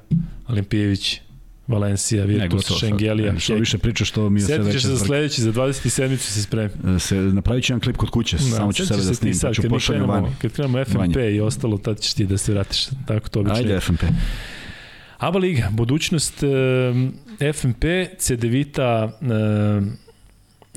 [0.48, 1.20] Olimpijević,
[1.66, 3.38] Valencija, Virtus, Šengelija.
[3.38, 4.80] Što više pričaš, što mi je sve veće.
[4.80, 6.16] Se za sledeći, za 27.
[6.16, 6.70] se spremi.
[6.96, 9.54] E, se, napravit ću jedan klip kod kuće, da, samo ću sebe da snimim, pa
[9.54, 10.28] ću pošaljem vani.
[10.38, 11.30] Kad krenemo FMP Vanje.
[11.30, 12.86] i ostalo, tad ćeš ti da se vratiš.
[13.06, 13.58] Tako to obično.
[13.58, 14.02] Ajde FMP.
[15.18, 17.84] ABA Liga, budućnost uh, FMP,
[18.18, 19.86] Cedevita uh,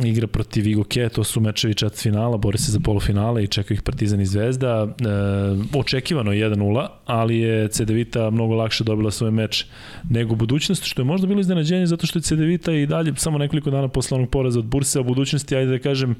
[0.05, 3.81] igra protiv Igoke, to su mečevi čet finala, bore se za polufinale i čekaju ih
[3.81, 4.87] Partizan i Zvezda.
[4.87, 9.65] E, očekivano je 1-0, ali je Cedevita mnogo lakše dobila svoj meč
[10.09, 13.69] nego budućnost, što je možda bilo iznenađenje zato što je Cedevita i dalje samo nekoliko
[13.69, 16.15] dana posle onog poraza od Burse, a budućnosti, ajde da kažem,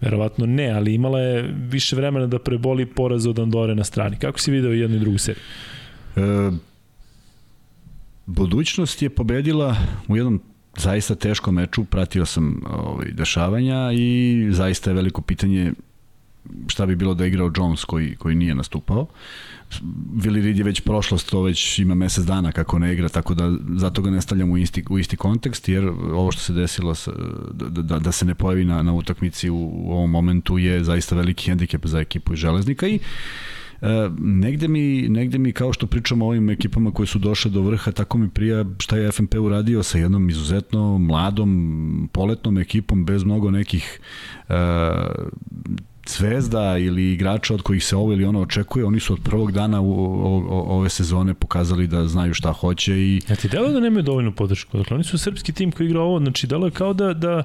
[0.00, 4.16] verovatno ne, ali imala je više vremena da preboli poraz od Andore na strani.
[4.16, 5.42] Kako si video jednu i drugu seriju?
[6.16, 6.20] E,
[8.26, 9.76] budućnost je pobedila
[10.08, 10.42] u jednom
[10.76, 15.72] zaista teškom meču, pratio sam ovaj, dešavanja i zaista je veliko pitanje
[16.68, 19.06] šta bi bilo da je igrao Jones koji, koji nije nastupao.
[20.14, 23.52] Willi Reed je već prošlost, to već ima mesec dana kako ne igra, tako da
[23.76, 27.12] zato ga ne stavljam u isti, u isti kontekst, jer ovo što se desilo sa,
[27.52, 31.16] da, da, da se ne pojavi na, na utakmici u, u ovom momentu je zaista
[31.16, 33.02] veliki hendikep za ekipu i železnika i uh,
[34.18, 37.92] negde mi, negde mi kao što pričamo o ovim ekipama koje su došle do vrha,
[37.92, 43.50] tako mi prija šta je FNP uradio sa jednom izuzetno mladom, poletnom ekipom bez mnogo
[43.50, 44.00] nekih
[44.48, 44.54] uh,
[46.06, 49.80] zvezda ili igrača od kojih se ovo ili ono očekuje, oni su od prvog dana
[49.80, 53.20] u, o, o, ove sezone pokazali da znaju šta hoće i...
[53.28, 54.78] Ja ti delo da nemaju dovoljnu podršku?
[54.78, 57.42] Dakle, oni su srpski tim koji igra ovo, znači delo je kao da, da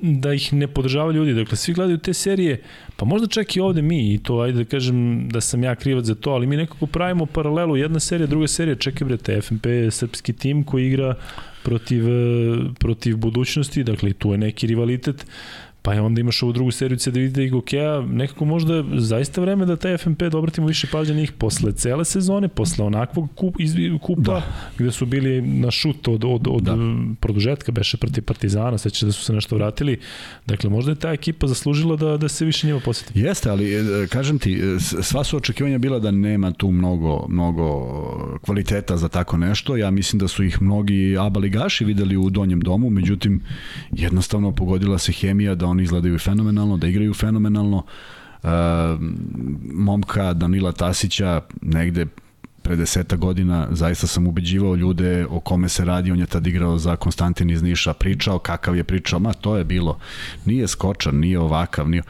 [0.00, 1.34] da ih ne podržava ljudi.
[1.34, 2.62] Dakle, svi gledaju te serije,
[2.96, 6.04] pa možda čak i ovde mi, i to ajde da kažem da sam ja krivac
[6.04, 9.90] za to, ali mi nekako pravimo paralelu, jedna serija, druga serija, čekaj bre, FNP je
[9.90, 11.14] srpski tim koji igra
[11.62, 12.04] protiv,
[12.78, 15.26] protiv budućnosti, dakle tu je neki rivalitet,
[15.84, 19.76] pa je onda imaš ovu drugu seriju CDVita i Gokeja, nekako možda zaista vreme da
[19.76, 24.22] taj FNP da obratimo više pažnje njih posle cele sezone, posle onakvog kup, iz, kupa,
[24.22, 24.42] da.
[24.78, 26.76] gde su bili na šut od, od, od da.
[27.20, 29.98] produžetka, beše protiv Partizana, sveća da su se nešto vratili.
[30.46, 33.20] Dakle, možda je ta ekipa zaslužila da, da se više njima posjeti.
[33.20, 37.64] Jeste, ali e, kažem ti, e, sva su očekivanja bila da nema tu mnogo, mnogo
[38.40, 39.76] kvaliteta za tako nešto.
[39.76, 43.40] Ja mislim da su ih mnogi abaligaši videli u donjem domu, međutim,
[43.90, 47.84] jednostavno pogodila se hemija da oni izgledaju fenomenalno, da igraju fenomenalno.
[48.42, 48.50] Uh,
[49.74, 52.06] momka Danila Tasića negde
[52.64, 56.78] pre deseta godina zaista sam ubeđivao ljude o kome se radi, on je tad igrao
[56.78, 59.98] za Konstantin iz Niša, pričao kakav je pričao, ma to je bilo,
[60.44, 62.02] nije skočan, nije ovakav, nije...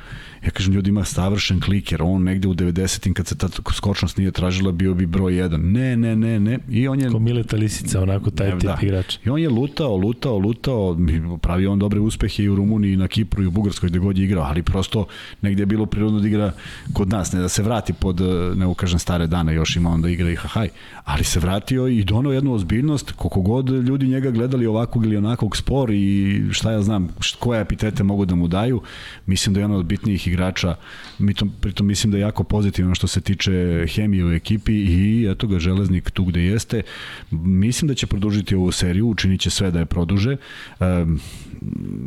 [0.45, 4.30] Ja kažem, ljudi ima savršen kliker, on negde u 90-im kad se ta skočnost nije
[4.30, 5.57] tražila bio bi broj 1.
[5.57, 6.59] Ne, ne, ne, ne.
[6.68, 7.11] I on je...
[7.11, 8.78] Ko Mileta Lisica, onako taj ne, tip da.
[8.82, 9.18] igrač.
[9.24, 10.97] I on je lutao, lutao, lutao,
[11.42, 14.18] pravio on dobre uspehe i u Rumuniji, i na Kipru, i u Bugarskoj, gde god
[14.18, 15.07] je igrao, ali prosto
[15.42, 16.53] negde je bilo prirodno da igra
[16.92, 18.20] kod nas, ne da se vrati pod,
[18.57, 20.68] ne ukažem, stare dane, još ima on da igra i hahaj,
[21.05, 25.57] ali se vratio i donao jednu ozbiljnost, koliko god ljudi njega gledali ovakvog ili onakvog
[25.57, 28.82] spor i šta ja znam, koje epitete mogu da mu daju,
[29.26, 30.76] mislim da je ono od bitnijih igrača,
[31.18, 35.28] mi to, pritom mislim da je jako pozitivno što se tiče hemije u ekipi i
[35.30, 36.82] eto ga Železnik tu gde jeste.
[37.30, 40.37] Mislim da će produžiti ovu seriju, učinit će sve da je produže.
[40.80, 41.20] Um,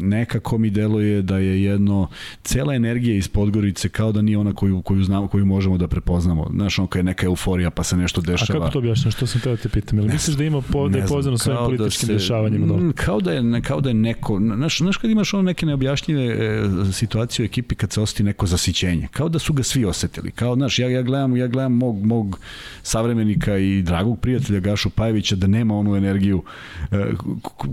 [0.01, 2.07] nekako mi deluje da je jedno
[2.43, 6.47] cela energija iz Podgorice kao da nije ona koju koju znamo, koju možemo da prepoznamo.
[6.53, 8.59] Znaš, ono je neka euforija pa se nešto dešava.
[8.59, 9.15] A kako to objašnjaš?
[9.15, 9.99] Što sam teo da te pitam?
[9.99, 12.77] Ili misliš da ima po, da je poznano svojim da političkim da se, dešavanjima?
[12.77, 16.25] Mm, kao da je kao da je neko, znaš, znaš kad imaš ono neke neobjašnjive
[16.25, 19.07] e, situacije u ekipi kad se osjeti neko zasićenje.
[19.11, 20.31] Kao da su ga svi osetili.
[20.31, 22.39] Kao, znaš, ja, ja gledam, ja gledam mog, mog
[22.83, 26.43] savremenika i dragog prijatelja Gašu Pajevića da nema onu energiju
[26.91, 27.13] e,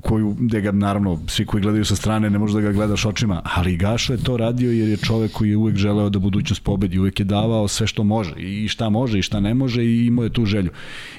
[0.03, 3.43] koju, gde ga naravno svi koji gledaju sa strane ne može da ga gledaš očima,
[3.57, 6.99] ali Gašo je to radio jer je čovek koji je uvek želeo da budućnost pobedi,
[6.99, 10.25] uvek je davao sve što može i šta može i šta ne može i imao
[10.25, 10.71] je tu želju.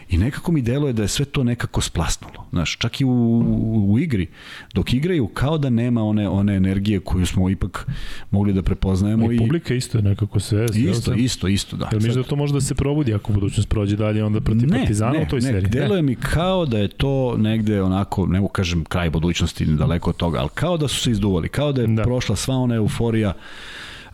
[0.10, 2.46] I nekako mi deluje da je sve to nekako splasnulo.
[2.52, 4.28] Znaš, čak i u, u, u igri,
[4.74, 7.88] dok igraju kao da nema one one energije koju smo ipak
[8.32, 9.15] mogli da prepoznajemo.
[9.22, 10.66] I, i publika isto je nekako sve.
[10.74, 11.90] Isto, isto, isto, da.
[11.92, 14.78] Jel misliš da to može da se probudi ako budućnost prođe dalje onda protiv ne,
[14.78, 15.64] Partizana ne, u toj ne, seriji?
[15.64, 20.10] Ne, deluje mi kao da je to negde onako, ne mogu kažem kraj budućnosti, daleko
[20.10, 22.04] od toga, ali kao da su se izduvali, kao da je da.
[22.04, 23.34] prošla sva ona euforija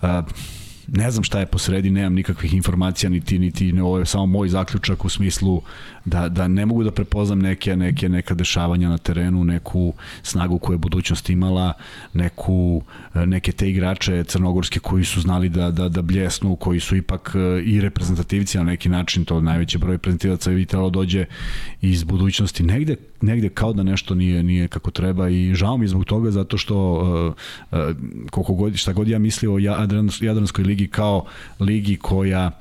[0.02, 0.08] uh,
[0.88, 4.50] ne znam šta je posredi, nemam nikakvih informacija niti niti ne, ovo je samo moj
[4.50, 5.62] zaključak u smislu
[6.06, 9.94] da, da ne mogu da prepoznam neke, neke, neka dešavanja na terenu, neku
[10.24, 11.74] snagu koju je budućnost imala,
[12.14, 12.82] neku,
[13.14, 17.62] neke te igrače crnogorske koji su znali da, da, da bljesnu, koji su ipak e,
[17.64, 21.26] i reprezentativci na neki način, to najveći broj reprezentativaca je trebalo dođe
[21.82, 22.64] iz budućnosti.
[22.64, 26.58] Negde, negde kao da nešto nije, nije kako treba i žao mi zbog toga zato
[26.58, 27.34] što uh,
[27.80, 27.96] uh,
[28.32, 29.60] koliko god, šta god ja mislio o
[30.22, 31.26] Jadranskoj ligi kao
[31.60, 32.52] ligi koja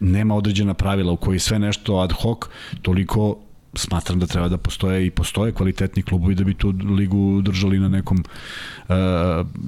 [0.00, 2.38] nema određena pravila u kojoj sve nešto ad hoc,
[2.82, 3.38] toliko
[3.78, 7.88] smatram da treba da postoje i postoje kvalitetni klubovi da bi tu ligu držali na
[7.88, 8.94] nekom uh,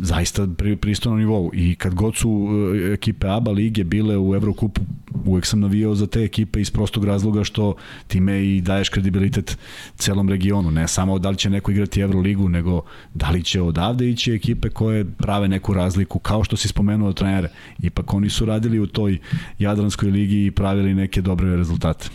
[0.02, 4.80] zaista pri, pristojnom nivou i kad god su uh, ekipe ABA lige bile u Evrokupu
[5.24, 7.74] uvek sam navijao za te ekipe iz prostog razloga što
[8.06, 9.58] time i daješ kredibilitet
[9.96, 12.82] celom regionu, ne samo da li će neko igrati Evroligu, nego
[13.14, 17.48] da li će odavde ići ekipe koje prave neku razliku, kao što si spomenuo trenere.
[17.82, 19.18] Ipak oni su radili u toj
[19.58, 22.08] Jadranskoj ligi i pravili neke dobre rezultate.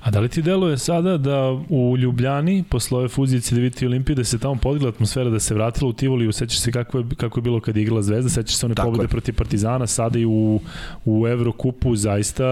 [0.00, 1.31] A da li ti deluje sada da
[1.68, 5.54] u Ljubljani, posle ove fuzije CDVita i Olimpije, da se tamo podigla atmosfera, da se
[5.54, 8.56] vratila u Tivoli, usećaš se kako je, kako je bilo kad je igrala Zvezda, sećaš
[8.56, 9.08] se one Tako pobede je.
[9.08, 10.60] protiv Partizana, sada i u,
[11.04, 12.44] u Evrokupu, zaista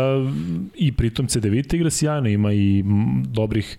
[0.74, 2.84] i pritom CDVita igra sjajno, ima i
[3.24, 3.78] dobrih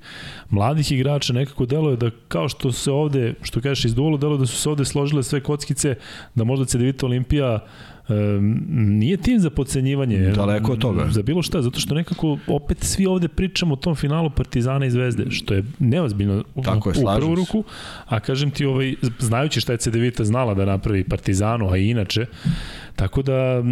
[0.49, 4.57] mladih igrača, nekako deluje da kao što se ovde, što kažeš izduvalo, deluje da su
[4.57, 5.95] se ovde složile sve kockice,
[6.35, 7.59] da možda CDVita Olimpija
[8.69, 10.17] nije tim za podcenjivanje.
[10.17, 11.07] Daleko od toga.
[11.11, 14.91] Za bilo šta, zato što nekako opet svi ovde pričamo o tom finalu Partizana i
[14.91, 17.63] Zvezde, što je neozbiljno Tako je, u prvu ruku,
[18.05, 22.25] a kažem ti, ovaj, znajući šta je CDVita znala da napravi Partizanu, a i inače,
[22.95, 23.63] Tako da, e,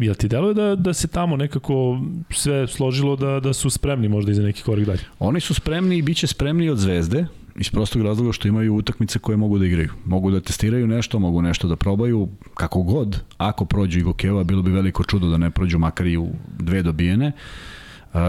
[0.00, 4.30] jel ti deluje da, da se tamo nekako sve složilo da, da su spremni možda
[4.32, 5.00] i za neki korak dalje?
[5.18, 7.26] Oni su spremni i bit će spremni od Zvezde,
[7.58, 9.90] iz prostog razloga što imaju utakmice koje mogu da igraju.
[10.04, 14.62] Mogu da testiraju nešto, mogu nešto da probaju, kako god, ako prođu i Gokeva, bilo
[14.62, 16.28] bi veliko čudo da ne prođu makar i u
[16.58, 17.32] dve dobijene.
[18.12, 18.20] Uh,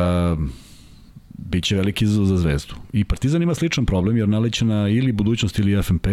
[1.37, 2.73] biće veliki izazov za Zvezdu.
[2.93, 6.07] I Partizan ima sličan problem jer naleće na ili budućnost ili FNP,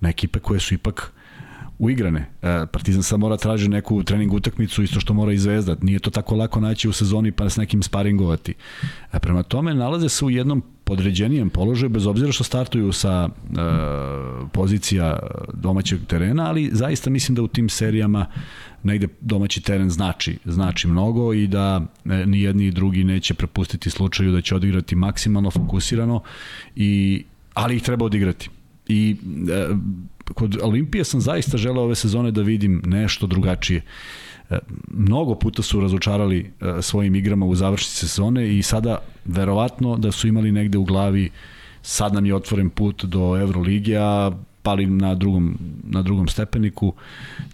[0.00, 1.12] na ekipe koje su ipak
[1.78, 2.30] uigrane.
[2.42, 5.76] E, Partizan sad mora traži neku trening utakmicu, isto što mora i Zvezda.
[5.82, 8.54] Nije to tako lako naći u sezoni pa s nekim sparingovati.
[9.12, 13.56] E, prema tome, nalaze se u jednom podređenijem položaju, bez obzira što startuju sa e,
[14.52, 15.18] pozicija
[15.54, 18.26] domaćeg terena, ali zaista mislim da u tim serijama
[18.82, 23.90] negde domaći teren znači, znači mnogo i da e, ni jedni i drugi neće prepustiti
[23.90, 26.22] slučaju da će odigrati maksimalno fokusirano
[26.76, 27.24] i
[27.54, 28.50] ali ih treba odigrati.
[28.88, 29.16] I
[29.50, 29.68] e,
[30.34, 33.78] kod Olimpije sam zaista želeo ove sezone da vidim nešto drugačije.
[33.78, 34.25] E,
[34.88, 40.28] mnogo puta su razočarali e, svojim igrama u završnici sezone i sada verovatno da su
[40.28, 41.30] imali negde u glavi
[41.86, 44.32] sad nam je otvoren put do Evrolige, a
[44.62, 46.92] pali na drugom, na drugom stepeniku.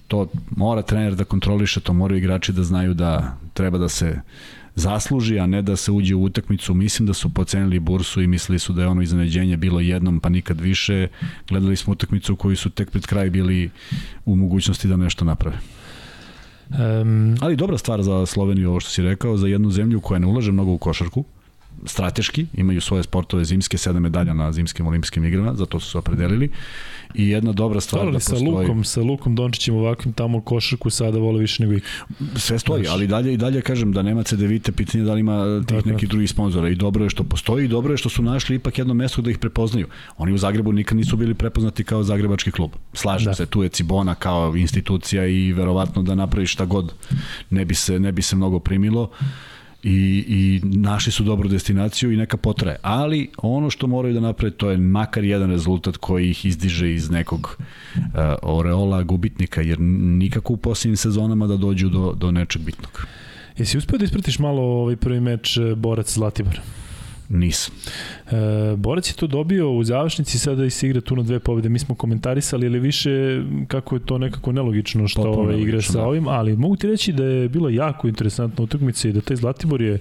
[0.09, 0.27] To
[0.57, 4.21] mora trener da kontroliše, to moraju igrači da znaju da treba da se
[4.75, 6.75] zasluži, a ne da se uđe u utakmicu.
[6.75, 10.29] Mislim da su pocenili bursu i mislili su da je ono iznenađenje bilo jednom pa
[10.29, 11.09] nikad više.
[11.49, 13.71] Gledali smo utakmicu koju su tek pred kraj bili
[14.25, 15.59] u mogućnosti da nešto naprave.
[16.73, 20.27] Um, Ali dobra stvar za Sloveniju, ovo što si rekao, za jednu zemlju koja ne
[20.27, 21.25] ulaže mnogo u košarku,
[21.87, 26.51] strateški, imaju svoje sportove zimske, sedam medalja na zimskim olimpijskim igrama, zato su se opredelili.
[27.15, 28.39] I jedna dobra stvar da postoji...
[28.39, 31.91] sa Lukom, sa Lukom Dončićem ovakvim tamo košarku sada vole više nego ikad.
[32.37, 35.77] Sve stoji, ali dalje i dalje kažem da nema CDVite, pitanje da li ima tih
[35.77, 35.93] dakle.
[35.93, 38.79] nekih drugih sponzora i dobro je što postoji i dobro je što su našli ipak
[38.79, 39.87] jedno mesto da ih prepoznaju.
[40.17, 42.71] Oni u Zagrebu nikad nisu bili prepoznati kao zagrebački klub.
[42.93, 43.35] Slažem da.
[43.35, 46.95] se, tu je Cibona kao institucija i verovatno da napravi šta god
[47.51, 49.11] ne bi se, ne bi se mnogo primilo
[49.83, 52.77] i, i našli su dobru destinaciju i neka potraje.
[52.83, 57.11] Ali ono što moraju da naprave to je makar jedan rezultat koji ih izdiže iz
[57.11, 58.03] nekog uh,
[58.43, 63.07] oreola gubitnika, jer nikako u posljednjim sezonama da dođu do, do nečeg bitnog.
[63.59, 66.61] Jesi uspio da ispratiš malo ovaj prvi meč eh, Borac Zlatibor?
[67.33, 67.75] Nisam.
[68.27, 71.69] E, Borac je to dobio u završnici sada i se igra tu na dve pobjede.
[71.69, 76.05] Mi smo komentarisali, ali više kako je to nekako nelogično što ove igre sa da.
[76.05, 79.83] ovim, ali mogu ti reći da je bilo jako interesantna utakmica i da taj Zlatibor
[79.83, 79.99] je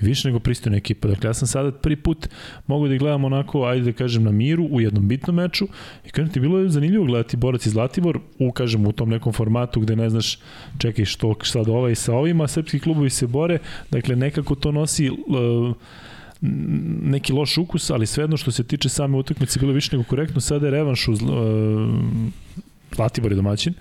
[0.00, 1.08] i više nego pristojna ekipa.
[1.08, 2.28] Dakle, ja sam sada prvi put
[2.66, 5.68] mogu da gledam onako, ajde da kažem, na miru u jednom bitnom meču
[6.06, 9.32] i kažem ti, bilo je zanimljivo gledati Borac i Zlatibor u, kažem, u tom nekom
[9.32, 10.38] formatu gde ne znaš,
[10.78, 13.58] čekaj, što sad ovaj sa ovima, srpski klubovi se bore,
[13.90, 15.16] dakle, nekako to nosi uh,
[17.02, 20.40] neki loš ukus, ali svejedno što se tiče same utakmice bilo više nego korektno.
[20.40, 21.28] Sada je revanš uz uh,
[22.94, 23.74] Zlatibor je domaćin,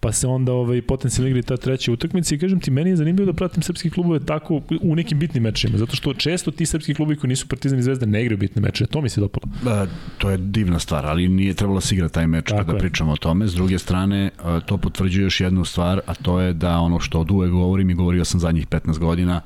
[0.00, 3.32] pa se onda ovaj potencijalno igri ta treća utakmica i kažem ti meni je zanimljivo
[3.32, 7.16] da pratim srpske klubove tako u nekim bitnim mečevima zato što često ti srpski klubovi
[7.16, 9.86] koji nisu Partizan i Zvezda ne igraju bitne mečeve to mi se dopalo ba,
[10.18, 12.78] to je divna stvar ali nije trebalo da se igra taj meč tako kada je.
[12.78, 14.30] pričamo o tome s druge strane
[14.66, 17.94] to potvrđuje još jednu stvar a to je da ono što od uvek govorim i
[17.94, 19.40] govorio sam zadnjih 15 godina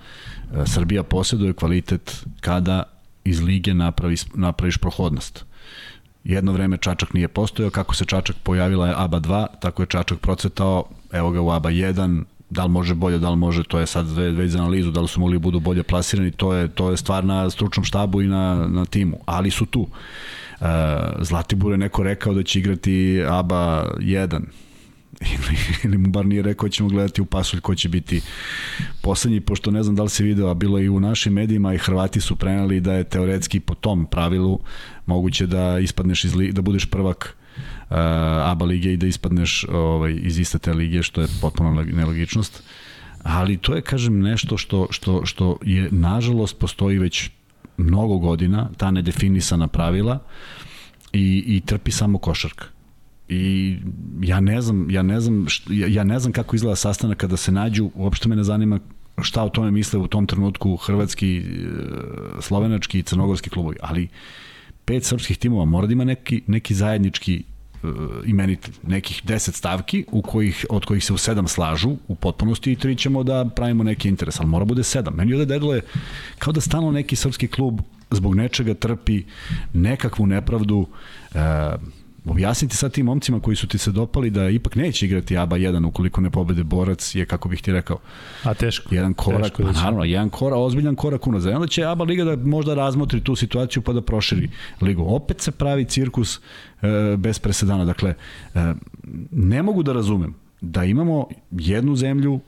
[0.66, 2.82] Srbija posjeduje kvalitet kada
[3.24, 5.44] iz lige napravi, napraviš prohodnost.
[6.24, 10.18] Jedno vreme Čačak nije postojao, kako se Čačak pojavila je ABA 2, tako je Čačak
[10.18, 13.86] procvetao, evo ga u ABA 1, da li može bolje, da li može, to je
[13.86, 16.90] sad već za analizu, da li su mogli da budu bolje plasirani, to je, to
[16.90, 19.80] je stvar na stručnom štabu i na, na timu, ali su tu.
[19.80, 20.66] Uh,
[21.20, 24.40] Zlatibur je neko rekao da će igrati ABA 1,
[25.24, 28.20] ili, ili mu bar nije rekao ćemo gledati u pasulj ko će biti
[29.02, 31.78] poslednji, pošto ne znam da li se video, a bilo i u našim medijima i
[31.78, 34.60] Hrvati su prenali da je teoretski po tom pravilu
[35.06, 37.36] moguće da ispadneš iz li, da budeš prvak
[37.90, 37.96] uh,
[38.44, 42.62] ABA lige i da ispadneš ovaj, iz iste te lige, što je potpuno nelogičnost.
[43.22, 47.30] Ali to je, kažem, nešto što, što, što je, nažalost, postoji već
[47.76, 50.18] mnogo godina, ta nedefinisana pravila
[51.12, 52.71] i, i trpi samo košarka
[53.32, 53.76] i
[54.20, 57.52] ja ne znam, ja ne znam, ja, ja ne znam kako izgleda sastanak kada se
[57.52, 58.80] nađu, uopšte me ne zanima
[59.22, 61.42] šta o tome misle u tom trenutku hrvatski, e,
[62.40, 64.08] slovenački i crnogorski klubovi, ali
[64.84, 67.42] pet srpskih timova mora da ima neki, neki zajednički
[67.82, 67.90] uh,
[68.82, 72.96] nekih 10 stavki u kojih, od kojih se u sedam slažu u potpunosti i tri
[72.96, 75.14] ćemo da pravimo neki interes, ali mora bude sedam.
[75.14, 75.82] Meni ovde dedalo je
[76.38, 77.80] kao da stalno neki srpski klub
[78.10, 79.24] zbog nečega trpi
[79.72, 81.40] nekakvu nepravdu uh,
[82.24, 85.86] objasniti sad tim momcima koji su ti se dopali da ipak neće igrati ABA 1
[85.86, 87.98] ukoliko ne pobede borac je kako bih ti rekao.
[88.42, 88.94] A teško.
[88.94, 91.54] Jedan korak, teško pa naravno, jedan korak, ozbiljan korak unazad.
[91.54, 94.50] Onda će ABA liga da možda razmotri tu situaciju pa da proširi
[94.80, 95.04] ligu.
[95.06, 96.40] Opet se pravi cirkus
[96.82, 97.84] e, bez presedana.
[97.84, 98.14] Dakle,
[98.54, 98.74] e,
[99.30, 102.40] ne mogu da razumem da imamo jednu zemlju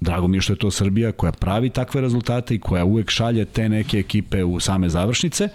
[0.00, 3.44] Drago mi je što je to Srbija koja pravi takve rezultate i koja uvek šalje
[3.44, 5.48] te neke ekipe u same završnice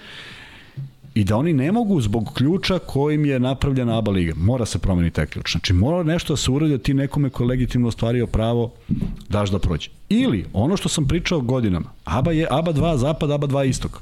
[1.14, 4.34] i da oni ne mogu zbog ključa kojim je napravljena ABA liga.
[4.36, 5.52] Mora se promeniti taj ključ.
[5.52, 8.72] Znači mora nešto da se uradi da ti nekome ko je legitimno ostvario pravo
[9.30, 9.90] daš da prođe.
[10.10, 14.02] Ili ono što sam pričao godinama, ABA je ABA 2 zapad, ABA 2 istok.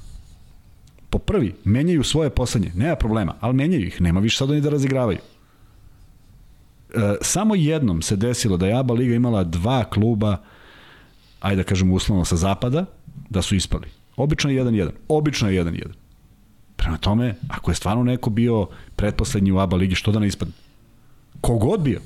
[1.09, 4.69] Po prvi, menjaju svoje poslednje, nema problema, ali menjaju ih, nema više sad oni da
[4.69, 5.17] razigravaju.
[5.17, 10.37] E, samo jednom se desilo da je ABA liga imala dva kluba,
[11.39, 12.85] ajde da kažemo uslovno sa zapada,
[13.29, 13.87] da su ispali
[14.19, 14.89] Obično je 1-1.
[15.07, 15.83] Obično je 1-1.
[16.79, 20.53] Prema tome, ako je stvarno neko bio pretposlednji u ABA ligi, što da ne ispadne?
[21.41, 21.99] Kogod bio.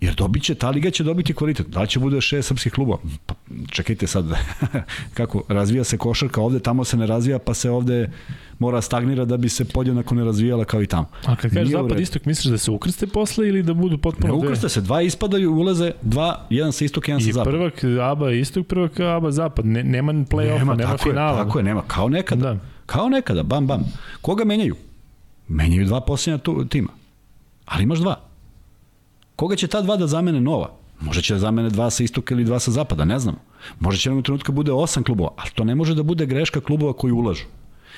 [0.00, 1.66] Jer dobit će, ta liga će dobiti kvalitet.
[1.66, 2.98] Da će bude šest srpskih klubova?
[3.26, 3.34] Pa,
[3.70, 4.26] čekajte sad,
[5.16, 8.10] kako, razvija se košarka ovde, tamo se ne razvija, pa se ovde
[8.58, 11.06] mora stagnira da bi se podjednako ne razvijala kao i tamo.
[11.26, 14.34] A kad kažeš zapad istok, misliš da se ukrste posle ili da budu potpuno...
[14.34, 17.54] Ne ukrste se, dva ispadaju, ulaze, dva, jedan sa istok, jedan I sa zapad.
[17.54, 19.66] I prvak ABA istok, prvak ABA zapad.
[19.66, 21.38] Ne, nema play-offa, nema, nema finala.
[21.38, 22.52] Je, tako je, nema, kao nekada.
[22.52, 22.73] Da.
[22.86, 23.84] Kao nekada, bam, bam.
[24.20, 24.76] Koga menjaju?
[25.48, 26.92] Menjaju dva posljednja tu, tima.
[27.64, 28.20] Ali imaš dva.
[29.36, 30.70] Koga će ta dva da zamene nova?
[31.00, 33.38] Može će da zamene dva sa istoka ili dva sa zapada, ne znamo.
[33.80, 36.60] Može će nam u trenutku bude osam klubova, ali to ne može da bude greška
[36.60, 37.44] klubova koji ulažu.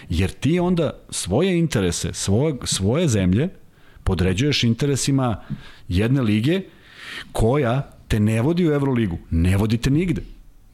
[0.09, 3.49] Jer ti onda svoje interese, svoje, svoje zemlje
[4.05, 5.43] podređuješ interesima
[5.89, 6.61] jedne lige
[7.33, 9.19] koja te ne vodi u Euroligu.
[9.31, 10.23] Ne vodi te nigde.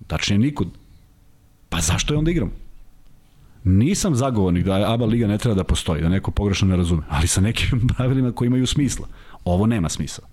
[0.07, 0.69] Tačnije nikud.
[1.69, 2.53] Pa zašto je onda igramo?
[3.65, 7.27] Nisam zagovornik da ABA liga ne treba da postoji, da neko pogrešno ne razume, ali
[7.27, 9.07] sa nekim pravilima koji imaju smisla.
[9.45, 10.29] Ovo nema smisla.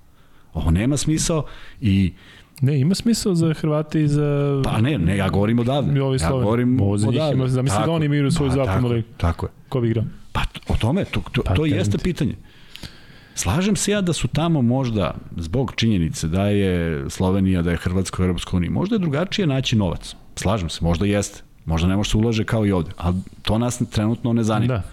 [0.53, 1.45] Ovo nema smisao
[1.82, 2.13] i
[2.61, 4.61] Ne, ima smisao za Hrvate i za...
[4.63, 6.01] Pa ne, ne, ja govorim odavde.
[6.01, 7.36] Ovi ja govorim Ovo za njih odavde.
[7.36, 9.07] ima, zamisli da oni igraju svoju pa, zapadnu ligu.
[9.17, 9.49] Tako je.
[9.69, 10.05] Ko bi igrao?
[10.32, 12.36] Pa o tome, to, to, pa, to jeste pitanje.
[13.36, 18.23] Slažem se ja da su tamo možda, zbog činjenice da je Slovenija, da je Hrvatska
[18.23, 20.15] u Europskoj uniji, možda je drugačije naći novac.
[20.36, 21.43] Slažem se, možda jeste.
[21.70, 24.74] Možda ne može se ulaže kao i ovde, ali to nas trenutno ne zanima.
[24.74, 24.84] Da.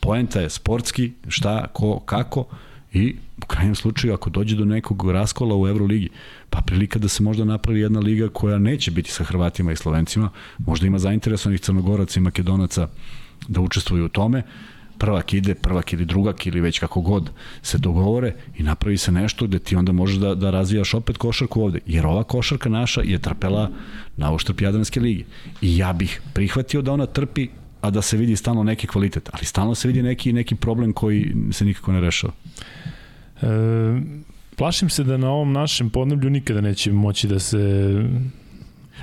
[0.00, 2.46] Poenta je sportski, šta, ko, kako
[2.92, 6.08] i u krajnjem slučaju ako dođe do nekog raskola u Euroligi,
[6.50, 10.30] pa prilika da se možda napravi jedna liga koja neće biti sa Hrvatima i Slovencima,
[10.58, 12.88] možda ima zainteresovanih Crnogoraca i Makedonaca
[13.48, 14.42] da učestvuju u tome,
[14.98, 17.30] prvak ide, prvak ili drugak ili već kako god
[17.62, 21.62] se dogovore i napravi se nešto gde ti onda možeš da, da razvijaš opet košarku
[21.62, 21.78] ovde.
[21.86, 23.70] Jer ova košarka naša je trpela
[24.16, 25.24] na uštrp Jadranske lige.
[25.60, 27.48] I ja bih prihvatio da ona trpi
[27.80, 31.34] a da se vidi stalno neki kvalitet, ali stalno se vidi neki neki problem koji
[31.52, 32.32] se nikako ne rešava.
[33.42, 33.46] E,
[34.56, 37.58] plašim se da na ovom našem podneblju nikada neće moći da se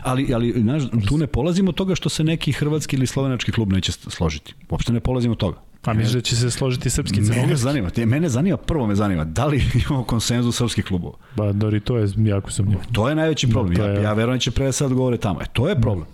[0.03, 3.73] Ali, ali znaš, tu ne polazimo od toga što se neki hrvatski ili slovenački klub
[3.73, 4.53] neće složiti.
[4.69, 5.57] Uopšte ne polazimo od toga.
[5.85, 7.41] A misliš da će se složiti srpski crnogorski?
[7.41, 11.17] Mene zanima, te, mene zanima, prvo me zanima, da li imamo konsenzus srpskih klubova?
[11.35, 12.81] Ba, Dori, to je jako sumnjivo.
[12.91, 13.75] To je najveći da, problem.
[13.75, 15.41] Da, ja, ja verujem da će pre sad govore tamo.
[15.41, 16.07] E, to je problem.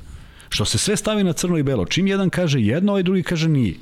[0.49, 1.85] Što se sve stavi na crno i belo.
[1.85, 3.75] Čim jedan kaže jedno, ovaj drugi kaže nije.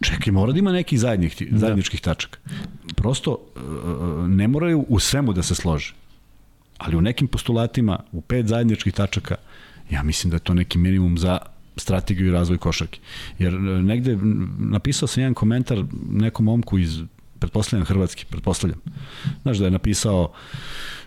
[0.00, 1.74] Čekaj, mora da ima nekih zajedničkih, da.
[2.00, 2.38] tačaka.
[2.96, 3.60] Prosto, e,
[4.28, 5.94] ne moraju u svemu da se slože.
[6.78, 9.36] Ali u nekim postulatima, u pet zajedničkih tačaka,
[9.90, 11.38] ja mislim da je to neki minimum za
[11.76, 13.00] strategiju i razvoj košarke.
[13.38, 14.18] Jer e, negde
[14.58, 17.00] napisao sam jedan komentar nekom momku iz
[17.38, 18.80] pretpostavljam Hrvatski, pretpostavljam.
[19.42, 20.32] Znaš da je napisao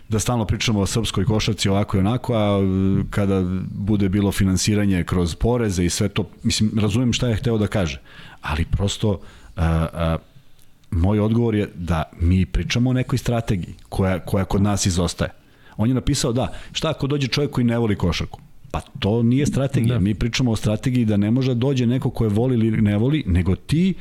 [0.08, 5.04] da stalno pričamo o srpskoj košarci ovako i onako, a e, kada bude bilo finansiranje
[5.04, 8.00] kroz poreze i sve to, mislim, razumem šta je hteo da kaže,
[8.40, 9.20] ali prosto
[9.56, 10.16] a, a,
[10.90, 15.30] moj odgovor je da mi pričamo o nekoj strategiji koja, koja kod nas izostaje.
[15.76, 18.40] On je napisao da, šta ako dođe čovjek koji ne voli košarku?
[18.70, 19.94] Pa to nije strategija.
[19.94, 20.00] Da.
[20.00, 23.24] Mi pričamo o strategiji da ne može da dođe neko koje voli ili ne voli,
[23.26, 23.94] nego ti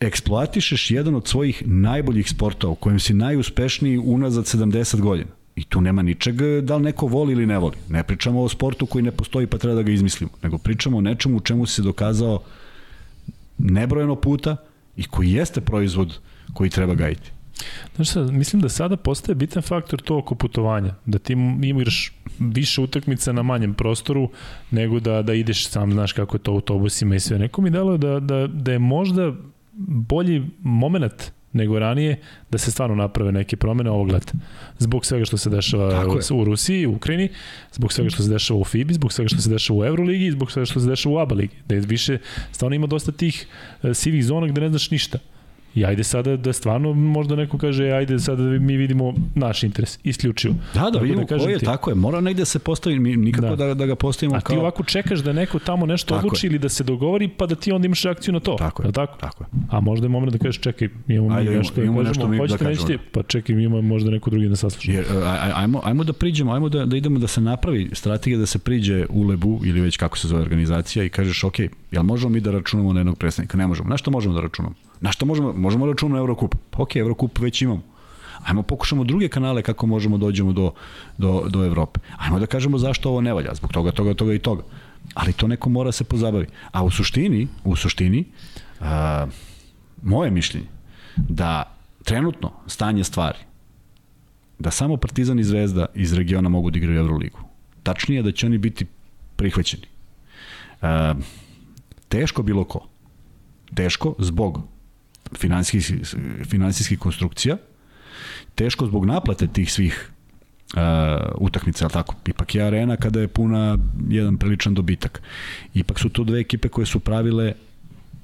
[0.00, 5.30] eksploatišeš jedan od svojih najboljih sportova u kojem si najuspešniji unazad 70 godina.
[5.56, 7.76] I tu nema ničeg da li neko voli ili ne voli.
[7.88, 11.00] Ne pričamo o sportu koji ne postoji pa treba da ga izmislimo, nego pričamo o
[11.00, 12.42] nečemu u čemu si se dokazao
[13.58, 14.56] nebrojeno puta
[14.96, 16.18] i koji jeste proizvod
[16.54, 17.30] koji treba gajiti.
[17.96, 21.32] Znaš sad, mislim da sada postaje bitan faktor to oko putovanja, da ti
[21.62, 24.30] imaš više utakmica na manjem prostoru
[24.70, 27.38] nego da, da ideš sam, znaš kako je to autobusima i sve.
[27.38, 29.32] Neko mi dalo da, da, da je možda
[29.88, 32.20] bolji moment nego ranije
[32.50, 34.32] da se stvarno naprave neke promene ovog leta.
[34.78, 37.28] Zbog svega što se dešava u, Rusiji, u Ukrajini,
[37.72, 40.32] zbog svega što se dešava u FIBI, zbog svega što se dešava u Euroligi i
[40.32, 41.56] zbog svega što se dešava u ABA ligi.
[41.68, 42.18] Da je više,
[42.52, 43.46] stvarno ima dosta tih
[43.82, 45.18] uh, sivih zona gde ne znaš ništa.
[45.74, 49.98] I ajde sada da stvarno možda neko kaže ajde sada da mi vidimo naš interes,
[50.04, 50.54] isključivo.
[50.74, 51.64] Da, da vidimo da ko je, ti.
[51.64, 51.94] tako je.
[51.94, 54.54] Mora negde se postavi, mi nikako da, da, da ga postavimo kao...
[54.54, 56.48] A ti ovako čekaš da neko tamo nešto tako odluči je.
[56.48, 58.56] ili da se dogovori, pa da ti onda imaš reakciju na to.
[58.58, 58.92] Tako je.
[58.92, 59.18] Tako?
[59.18, 59.48] tako je.
[59.70, 62.42] A možda je moment da kažeš čekaj, imamo ajde, mi nešto, imamo, da kažemo, nešto
[62.42, 64.92] hoćete, da nećete, pa čekaj, imamo možda neko drugi da sasluša.
[64.92, 65.04] Jer,
[65.54, 69.06] ajmo, ajmo da priđemo, ajmo da, da idemo da se napravi strategija da se priđe
[69.08, 71.58] u Lebu ili već kako se zove organizacija i kažeš ok,
[71.90, 73.58] jel možemo mi da računamo na jednog predstavnika?
[73.58, 73.88] Ne možemo.
[73.88, 74.74] Na što možemo da računamo?
[75.00, 75.52] Na što možemo?
[75.52, 76.54] Možemo da računamo na Eurocup.
[76.70, 77.82] Pa ok, Eurocup već imamo.
[78.44, 80.72] Ajmo pokušamo druge kanale kako možemo da dođemo do,
[81.18, 82.00] do, do Evrope.
[82.18, 84.62] Ajmo da kažemo zašto ovo ne valja, zbog toga, toga, toga i toga.
[85.14, 86.46] Ali to neko mora se pozabavi.
[86.72, 88.24] A u suštini, u suštini,
[88.80, 89.26] a,
[90.02, 90.66] moje mišljenje,
[91.16, 91.74] da
[92.04, 93.38] trenutno stanje stvari,
[94.58, 97.38] da samo Partizan i Zvezda iz regiona mogu da igraju Euroligu.
[97.82, 98.86] Tačnije da će oni biti
[99.36, 99.86] prihvaćeni.
[100.82, 101.14] E,
[102.08, 102.88] teško bilo ko.
[103.74, 104.62] Teško zbog
[105.36, 106.14] finansijskih,
[106.44, 107.56] finansijskih konstrukcija,
[108.54, 110.10] teško zbog naplate tih svih
[110.74, 110.80] uh,
[111.38, 112.14] utakmica, ali tako?
[112.26, 115.22] Ipak je arena kada je puna jedan priličan dobitak.
[115.74, 117.52] Ipak su to dve ekipe koje su pravile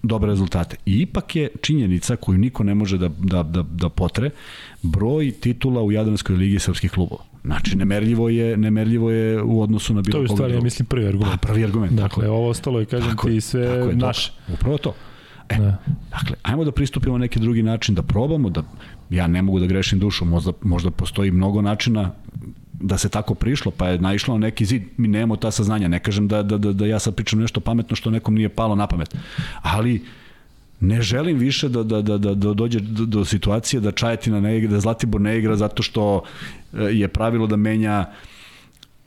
[0.02, 0.76] dobre rezultate.
[0.86, 4.30] I ipak je činjenica koju niko ne može da, da, da, da potre,
[4.82, 7.24] broj titula u Jadranskoj ligi srpskih klubova.
[7.44, 10.26] Znači, nemerljivo je, nemerljivo je u odnosu na bilo koga.
[10.26, 11.40] To je u stvari, ja mislim, prvi argument.
[11.40, 11.92] Pa, prvi argument.
[11.92, 14.32] Dakle, ovo ostalo je, kažem tako ti, sve naše.
[14.52, 14.94] Upravo to.
[15.48, 15.78] E, da.
[16.10, 18.62] dakle, ajmo da pristupimo neki drugi način, da probamo, da
[19.10, 22.10] ja ne mogu da grešim dušu, možda, možda postoji mnogo načina
[22.80, 25.98] da se tako prišlo, pa je naišlo na neki zid, mi nemamo ta saznanja, ne
[25.98, 28.86] kažem da, da, da, da ja sad pričam nešto pametno što nekom nije palo na
[28.86, 29.14] pamet,
[29.62, 30.02] ali
[30.80, 34.58] ne želim više da, da, da, da, da dođe do, do situacije da Čajetina ne
[34.58, 36.22] igra, da Zlatibor ne igra zato što
[36.72, 38.33] e, je pravilo da menja uh,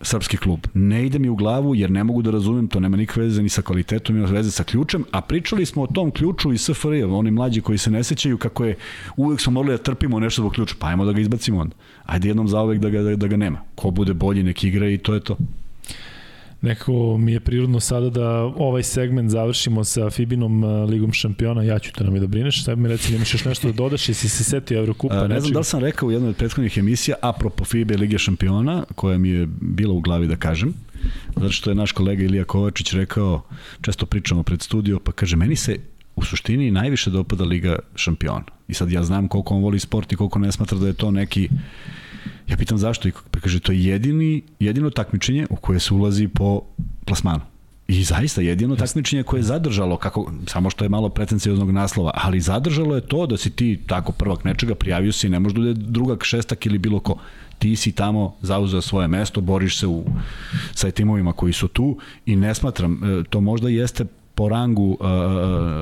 [0.02, 0.60] srpski klub.
[0.74, 3.50] Ne ide mi u glavu jer ne mogu da razumem, to nema nikakve veze ni
[3.50, 7.32] sa kvalitetom, ima veze sa ključem, a pričali smo o tom ključu i SFRJ, oni
[7.32, 8.76] mlađi koji se ne sećaju kako je,
[9.18, 11.76] uvek smo morali da trpimo nešto zbog ključa, pa ajmo da ga izbacimo onda.
[12.06, 13.62] Ajde jednom zaovek da ga, da, da ga nema.
[13.76, 15.38] Ko bude bolji nek igra i to je to
[16.62, 21.80] nekako mi je prirodno sada da ovaj segment završimo sa Fibinom uh, Ligom šampiona, ja
[21.80, 24.30] ću te nam i da brineš, sad mi reci imaš još nešto da dodaš, jesi
[24.30, 25.16] se setio Evrokupa?
[25.16, 28.18] A, ne znam da li sam rekao u jednoj od prethodnih emisija, apropo FIBE Lige
[28.18, 30.74] šampiona, koja mi je bila u glavi da kažem,
[31.36, 33.42] zato što je naš kolega Ilija Kovačić rekao,
[33.82, 35.78] često pričamo pred studio, pa kaže, meni se
[36.16, 38.44] u suštini najviše dopada Liga šampiona.
[38.68, 41.12] I sad ja znam koliko on voli sport i koliko ne smatra da je to
[41.12, 41.50] neki
[42.48, 46.28] Ja pitam zašto i pa kaže to je jedini, jedino takmičenje u koje se ulazi
[46.28, 46.62] po
[47.06, 47.42] plasmanu.
[47.88, 52.42] I zaista jedino takmičenje koje je zadržalo, kako, samo što je malo pretencijoznog naslova, ali
[52.42, 55.74] zadržalo je to da si ti tako prvak nečega, prijavio si, ne možda da je
[55.74, 57.18] drugak, šestak ili bilo ko.
[57.60, 60.04] Ti si tamo zauzeo svoje mesto, boriš se u,
[60.74, 64.06] sa timovima koji su tu i ne smatram, e, to možda jeste
[64.38, 65.08] po rangu uh,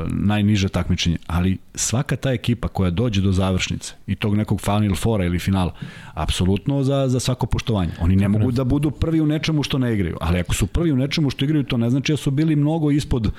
[0.07, 5.25] najniže takmičenje, ali svaka ta ekipa koja dođe do završnice i tog nekog Final Fora
[5.25, 5.73] ili finala,
[6.13, 7.91] apsolutno za, za svako poštovanje.
[8.01, 10.91] Oni ne mogu da budu prvi u nečemu što ne igraju, ali ako su prvi
[10.91, 13.33] u nečemu što igraju, to ne znači da su bili mnogo ispod uh,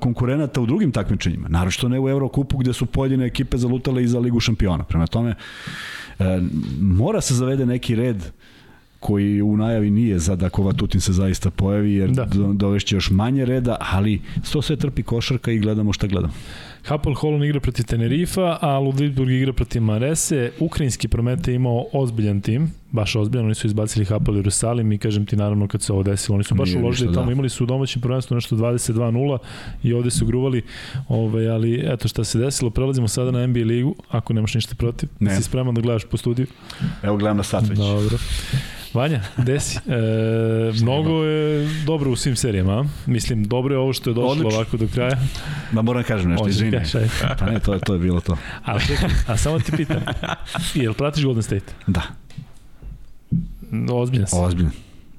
[0.00, 4.18] konkurenata u drugim takmičenjima, naročito ne u Eurokupu gde su pojedine ekipe zalutale i za
[4.18, 4.84] Ligu šampiona.
[4.84, 5.34] Prema tome,
[6.80, 8.24] mora se zavede neki red
[9.00, 12.26] koji u najavi nije za da Tutin se zaista pojavi, jer da.
[12.54, 14.20] dovešće još manje reda, ali
[14.52, 16.32] to sve trpi košarka i gledamo šta gledamo.
[16.84, 20.50] Hapoel Holon igra protiv Tenerifa, a Ludwigsburg igra protiv Marese.
[20.58, 25.36] Ukrajinski Promete imao ozbiljan tim, baš ozbiljan, oni su izbacili Hapoel Jerusalim i kažem ti
[25.36, 27.32] naravno kad se ovo desilo, oni su baš Nije uložili tamo, da.
[27.32, 29.38] imali su u domaćem prvenstvu nešto 22-0
[29.82, 30.62] i ovde su gruvali,
[31.08, 35.08] ovaj, ali eto šta se desilo, prelazimo sada na NBA ligu, ako nemaš ništa protiv,
[35.20, 35.36] ne.
[35.36, 36.46] si spreman da gledaš po studiju?
[37.02, 37.78] Evo gledam na sat već.
[37.78, 38.18] Dobro.
[38.94, 39.78] Vanja, desi.
[39.78, 39.92] E,
[40.82, 42.84] mnogo je dobro u svim serijama.
[43.06, 44.58] Mislim, dobro je ovo što je došlo Odlično.
[44.58, 45.18] ovako do kraja.
[45.72, 46.69] Ma moram kažem nešto, izvini.
[47.38, 48.36] Pa ne, to je, to je bilo to.
[48.64, 48.78] A,
[49.26, 50.02] a samo ti pitam,
[50.74, 51.72] jel pratiš Golden State?
[51.86, 52.02] Da.
[53.92, 54.36] Ozbiljno si.
[54.38, 54.70] Ozbiljno.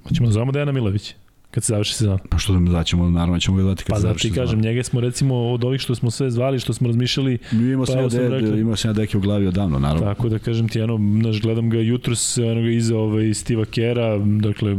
[0.04, 1.14] Hoćemo da zovemo Dejana Milovića
[1.52, 2.18] kad se završi sezona.
[2.30, 4.36] Pa što da daćemo, naravno ćemo ga dati kad pa se završi sezona.
[4.36, 6.88] Pa da ti kažem, njega smo recimo od ovih što smo sve zvali, što smo
[6.88, 7.38] razmišljali.
[7.52, 10.06] Mi imamo pa, sam ja de, imao sam ja deke u glavi odavno, naravno.
[10.06, 14.18] Tako da kažem ti, ano, naš, gledam ga jutros, ono ga iza ovaj, Stiva Kera,
[14.18, 14.76] dakle,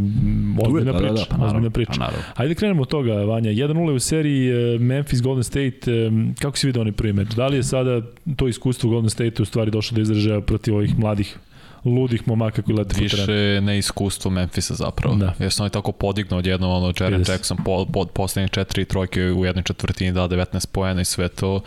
[0.66, 1.12] ozbiljna da, priča.
[1.12, 1.92] Da, da, pa naravno, ozbiljna priča.
[1.92, 2.24] Pa naravno.
[2.34, 3.50] Ajde krenemo od toga, Vanja.
[3.50, 5.92] 1-0 u seriji eh, Memphis Golden State.
[5.92, 6.10] Eh,
[6.40, 7.28] kako si vidio onaj prvi meč?
[7.28, 8.02] Da li je sada
[8.36, 11.38] to iskustvo Golden State u stvari došlo do izražaja protiv ovih mladih
[11.84, 15.14] ludih momaka koji lete Više neiskustvo Memphisa zapravo.
[15.14, 15.34] Da.
[15.38, 17.30] Jer sam oni tako podignuo odjedno ono Jaren yes.
[17.30, 21.60] Jackson po, po, poslednje četiri trojke u jednoj četvrtini da 19 poena i sve to.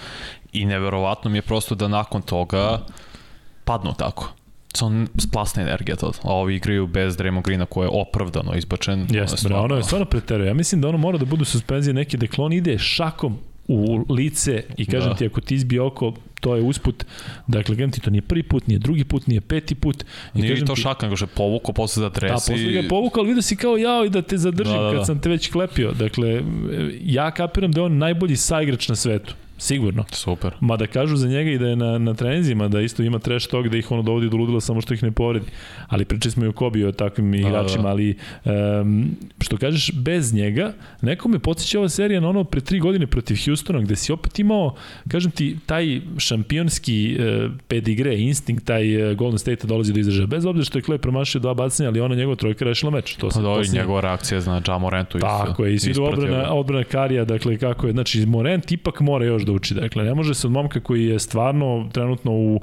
[0.54, 2.82] I neverovatno mi je prosto da nakon toga
[3.64, 4.34] padnu tako
[4.82, 6.12] on splasna energija to.
[6.24, 9.08] A ovi igraju bez Draymond Greena koji je opravdano izbačen.
[9.10, 10.48] Jeste, ono je stvarno preteruje.
[10.48, 13.38] Ja mislim da ono mora da budu suspenzije neke, dakle on ide šakom
[13.68, 15.16] u lice i kažem da.
[15.16, 17.06] ti ako ti izbije oko to je usput.
[17.48, 20.04] Dakle kažem ti to nije prvi put nije drugi put nije peti put.
[20.36, 22.34] I nije kažem to ti, šakan nego što je povukao posle da tresi.
[22.52, 24.82] da posle ga je povukao ali vidio si kao jao i da te zadržim da,
[24.82, 24.98] da, da.
[24.98, 25.92] kad sam te već klepio.
[25.92, 26.42] Dakle
[27.02, 30.06] ja kapiram da je on najbolji saigrač na svetu Sigurno.
[30.12, 30.54] Super.
[30.60, 33.48] Ma da kažu za njega i da je na, na trenizima, da isto ima trash
[33.48, 35.46] tog, da ih ono dovodi do ludila samo što ih ne povredi.
[35.88, 37.90] Ali pričali smo i o Kobi o takvim da, igračima, da.
[37.90, 38.16] ali
[38.82, 43.08] um, što kažeš, bez njega, neko me podsjeća ova serija na ono pre tri godine
[43.08, 44.76] protiv Houstona, gde si opet imao,
[45.08, 50.28] kažem ti, taj šampionski uh, pedigre, instinkt, taj uh, Golden State dolazi do izražaja.
[50.28, 53.16] Bez obzira što je Clay promašio dva bacanja, ali ona njegova trojka rešila meč.
[53.16, 55.20] To pa da, i njegova reakcija zna Ja Morentu.
[55.20, 59.45] Tako je, i svi odbrana, odbrana Karija, dakle kako je, znači Morent ipak mora još
[59.46, 59.74] da uči.
[59.74, 62.62] Dakle, ne može se od momka koji je stvarno trenutno u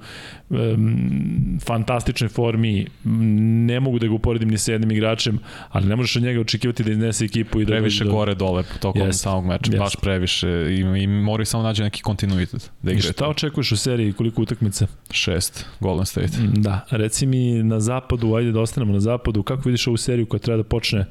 [0.50, 6.16] um, fantastičnoj formi, ne mogu da ga uporedim ni sa jednim igračem, ali ne možeš
[6.16, 7.70] od njega očekivati da iznese ekipu i da...
[7.70, 8.10] Previše do...
[8.12, 9.12] gore dole tokom yes.
[9.12, 9.78] samog meča, yes.
[9.78, 12.70] baš previše i, i mora samo nađe neki kontinuitet.
[12.82, 14.86] Da I šta očekuješ u seriji, koliko utakmica?
[15.10, 16.32] Šest, Golden State.
[16.56, 20.40] Da, reci mi na zapadu, ajde da ostanemo na zapadu, kako vidiš ovu seriju koja
[20.40, 21.06] treba da počne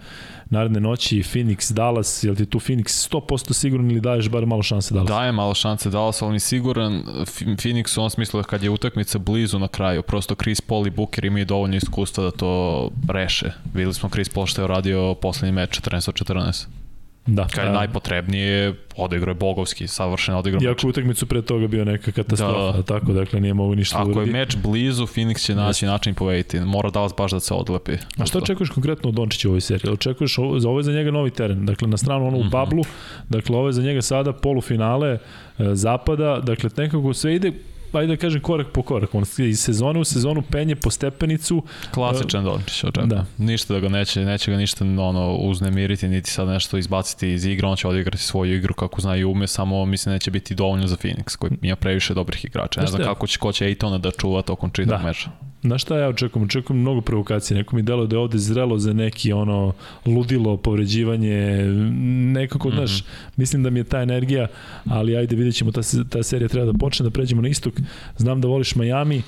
[0.51, 4.63] naredne noći Phoenix, Dallas, je li ti tu Phoenix 100% siguran ili daješ bar malo
[4.63, 5.09] šanse Dallas?
[5.09, 7.03] Daje malo šanse Dallas, ali mi siguran
[7.35, 10.89] Phoenix u onom smislu da kad je utakmica blizu na kraju, prosto Chris Paul i
[10.89, 13.51] Booker imaju dovoljno iskustva da to reše.
[13.73, 16.80] Videli smo Chris Paul što je uradio poslednji meč 14 14.
[17.25, 17.47] Da.
[17.47, 22.77] Kad je najpotrebnije, odigrao je bogovski, savršeno odigrao Iako utakmicu pre toga bio neka katastrofa,
[22.77, 22.83] da.
[22.83, 24.29] tako, dakle nije mogu ništa Ako uradi.
[24.29, 26.59] je meč blizu, Phoenix će naći način povediti.
[26.59, 27.91] Mora da vas baš da se odlepi.
[28.17, 29.93] A šta očekuješ konkretno od Dončića u ovoj seriji?
[29.93, 32.43] Očekuješ ovo, za ovo je za njega novi teren, dakle na stranu ono u mm
[32.43, 32.51] -hmm.
[32.51, 32.83] bablu,
[33.29, 35.19] dakle ovo je za njega sada polufinale e,
[35.73, 37.51] zapada, dakle nekako sve ide
[37.93, 39.15] ajde da kažem korak po korak.
[39.15, 41.63] On iz sezone u sezonu penje po stepenicu.
[41.93, 43.09] Klasičan Dončić, očekam.
[43.09, 43.25] Da.
[43.37, 47.67] Ništa da ga neće, neće ga ništa ono, uznemiriti, niti sad nešto izbaciti iz igra,
[47.67, 50.95] on će odigrati svoju igru kako zna i ume, samo mislim neće biti dovoljno za
[50.95, 52.81] Phoenix, koji ima previše dobrih igrača.
[52.81, 55.07] Ne znam kako će, ko će Ejtona da čuva tokom čitog da.
[55.07, 55.29] meča.
[55.63, 56.45] Na šta ja očekujem?
[56.45, 57.57] Očekujem mnogo provokacije.
[57.57, 59.73] Neko mi delo da je ovde zrelo za neki ono
[60.05, 61.65] ludilo, povređivanje,
[62.33, 62.75] nekako, mm -hmm.
[62.75, 63.03] znaš,
[63.35, 64.47] mislim da mi je ta energija,
[64.85, 67.73] ali ajde vidjet ćemo, ta, ta serija treba da počne, da pređemo na istok.
[68.17, 69.21] Znam da voliš Miami, e,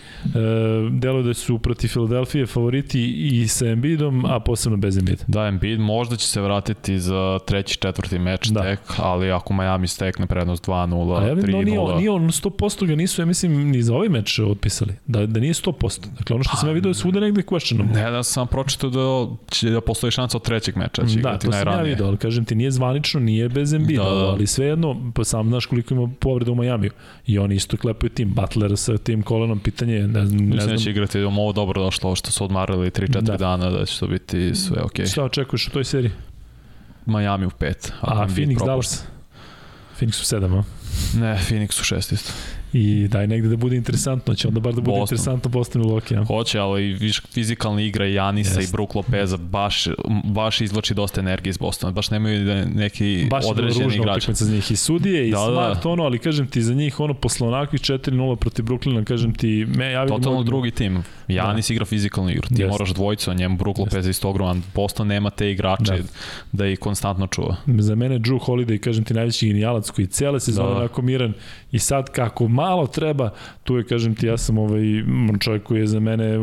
[0.91, 5.23] delo da su protiv Filadelfije favoriti i sa Embiidom, a posebno bez Embiida.
[5.27, 8.61] Da, Embiid možda će se vratiti za treći, četvrti meč da.
[8.61, 10.87] tek, ali ako Miami stekne prednost 2-0,
[11.35, 11.65] 3-0...
[11.65, 14.93] Nije, nije on 100% ga nisu, ja mislim, ni za ovaj meč otpisali.
[15.07, 16.22] Da, da nije 100%.
[16.23, 17.93] Dakle, ono što sam ja vidio je svuda negde questionable.
[17.93, 21.05] Ne, da sam pročitao da će da postoji šansa od trećeg meča.
[21.07, 24.09] Će da, to sam ja vidio, ali kažem ti, nije zvanično, nije bez Embiida, da,
[24.09, 24.25] da.
[24.25, 26.91] ali svejedno, pa sam znaš koliko ima povreda u Majamiju.
[27.27, 30.77] I oni isto klepaju tim, Butler sa tim kolenom, pitanje je, ne, ne Mislim da
[30.77, 33.37] će igrati, da ovo dobro došlo, ovo što su odmarali 3-4 da.
[33.37, 35.05] dana, da će to biti sve okej.
[35.05, 35.11] Okay.
[35.11, 36.11] Šta očekuješ u toj seriji?
[37.05, 37.91] Miami u 5.
[38.01, 39.05] A, a Phoenix, Dallas?
[39.99, 40.63] Phoenix u 7, a?
[41.19, 42.33] Ne, Phoenix u 6 isto
[42.73, 45.15] i daj negde da bude interesantno, će onda bar da bude Boston.
[45.15, 46.13] interesantno Boston u Loki.
[46.13, 46.25] Ja.
[46.25, 48.69] Hoće, ali viš fizikalna igra Janisa Jest.
[48.69, 49.87] i Brook Lopeza baš,
[50.23, 51.91] baš izvlači dosta energije iz Bostona.
[51.91, 54.27] Baš nemaju da neki baš određeni igrači.
[54.31, 55.89] Baš za njih i sudije i da, smart, da.
[55.89, 59.91] ono, ali kažem ti za njih ono posle onakvih 4-0 protiv Brooklyna, kažem ti, me
[59.91, 60.17] ja vidim...
[60.17, 61.03] Totalno drugi tim.
[61.27, 61.73] Janis da.
[61.73, 62.47] igra fizikalnu igru.
[62.47, 62.71] Ti Jest.
[62.71, 64.63] moraš dvojicu, a njemu Brook Lopez isto ogroman.
[64.75, 66.03] Boston nema te igrače da,
[66.51, 67.55] da ih konstantno čuva.
[67.67, 70.75] Za mene Drew Holiday, kažem ti, najveći genijalac koji cele sezone da.
[70.75, 71.33] onako miran
[71.73, 73.29] i sad kako malo treba,
[73.63, 74.81] tu je, kažem ti, ja sam ovaj
[75.39, 76.37] čovjek koji je za mene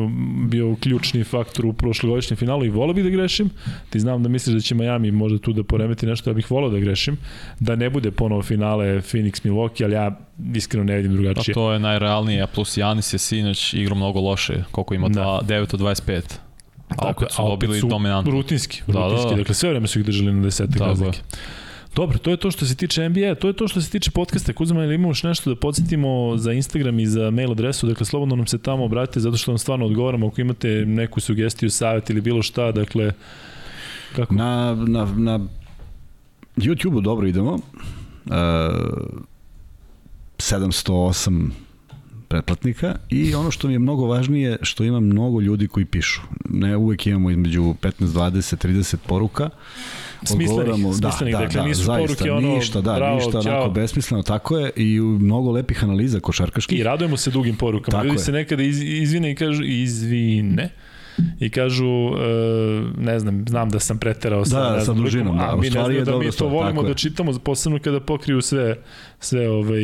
[0.49, 3.51] bio ključni faktor u prošlogodišnjem finalu i volao bih da grešim.
[3.91, 6.71] Ti znam da misliš da će Miami možda tu da poremeti nešto, ja bih volao
[6.71, 7.17] da grešim.
[7.61, 10.19] Da ne bude ponovo finale Phoenix Milwaukee, ali ja
[10.55, 11.55] iskreno ne vidim drugačije.
[11.55, 15.41] Pa to je najrealnije, a plus Janis je sinoć igrao mnogo loše, koliko ima, da.
[15.43, 16.23] 9 od 25.
[16.97, 18.33] A opet su dobili dominantno.
[18.33, 19.25] Rutinski, rutinski.
[19.25, 19.37] Da, da.
[19.37, 21.19] Dakle, sve vreme su ih držali na desetak razlike.
[21.95, 24.53] Dobro, to je to što se tiče NBA, to je to što se tiče podcasta.
[24.53, 28.47] Kuzma, ili imamo nešto da podsjetimo za Instagram i za mail adresu, dakle, slobodno nam
[28.47, 32.43] se tamo obratite, zato što vam stvarno odgovaramo ako imate neku sugestiju, savjet ili bilo
[32.43, 33.13] šta, dakle,
[34.17, 34.35] kako?
[34.35, 35.41] Na, na, na
[36.57, 37.55] YouTube-u dobro idemo.
[37.55, 37.61] Uh,
[40.39, 41.51] 708
[42.31, 46.21] pretplatnika i ono što mi je mnogo važnije što ima mnogo ljudi koji pišu.
[46.51, 49.51] Ne uvek imamo između 15, 20, 30 poruka
[50.25, 53.53] smislenih, da, smislenih, da, dakle da, nisu zaista, poruke ono, ništa, da, bravo, ništa čao.
[53.53, 56.79] onako besmisleno, tako je, i mnogo lepih analiza košarkaških.
[56.79, 58.25] I radujemo se dugim porukama, tako ljudi je.
[58.25, 60.71] se nekada iz, izvine i kažu, izvine,
[61.41, 62.19] i kažu, uh,
[62.99, 65.71] ne znam, znam da sam preterao sa, da, ne znam, sa dužinom, da, a mi
[65.71, 68.77] ne znam da mi to volimo da čitamo, posebno kada pokriju sve,
[69.21, 69.83] sve ovaj,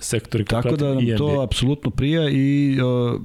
[0.00, 0.44] sektori.
[0.44, 3.20] Tako da nam to apsolutno prija i uh,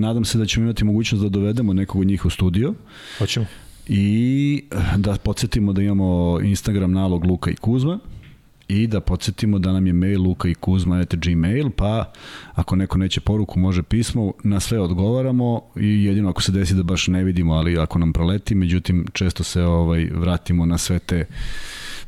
[0.00, 2.74] nadam se da ćemo imati mogućnost da dovedemo nekog od njih u studio.
[3.18, 3.46] Hoćemo.
[3.88, 4.64] I
[4.96, 7.98] da podsjetimo da imamo Instagram nalog Luka i Kuzma
[8.70, 12.12] i da podsjetimo da nam je mail luka i kuzma et gmail, pa
[12.54, 16.82] ako neko neće poruku može pismo, na sve odgovaramo i jedino ako se desi da
[16.82, 21.26] baš ne vidimo, ali ako nam proleti, međutim često se ovaj vratimo na sve te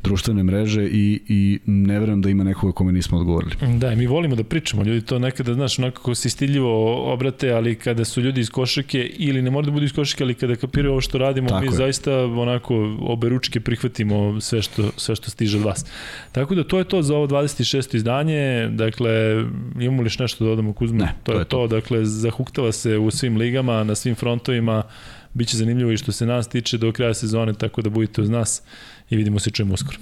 [0.05, 3.53] društvene mreže i, i ne verujem da ima nekoga kome nismo odgovorili.
[3.79, 8.05] Da, mi volimo da pričamo, ljudi to nekada, znaš, onako se stiljivo obrate, ali kada
[8.05, 11.01] su ljudi iz košake ili ne mora da budu iz košake, ali kada kapiraju ovo
[11.01, 11.73] što radimo, Tako mi je.
[11.73, 15.87] zaista onako obe ručke prihvatimo sve što, sve što stiže od vas.
[16.33, 17.97] Tako da to je to za ovo 26.
[17.97, 19.11] izdanje, dakle,
[19.81, 21.05] imamo li nešto da dodamo Kuzma?
[21.05, 21.67] Ne, to, to je to, to.
[21.67, 24.83] dakle, zahuktava se u svim ligama, na svim frontovima,
[25.35, 28.63] Biće zanimljivo i što se nas tiče do kraja sezone, tako da budite uz nas
[29.13, 29.99] i vidimo se čujemo uskoro.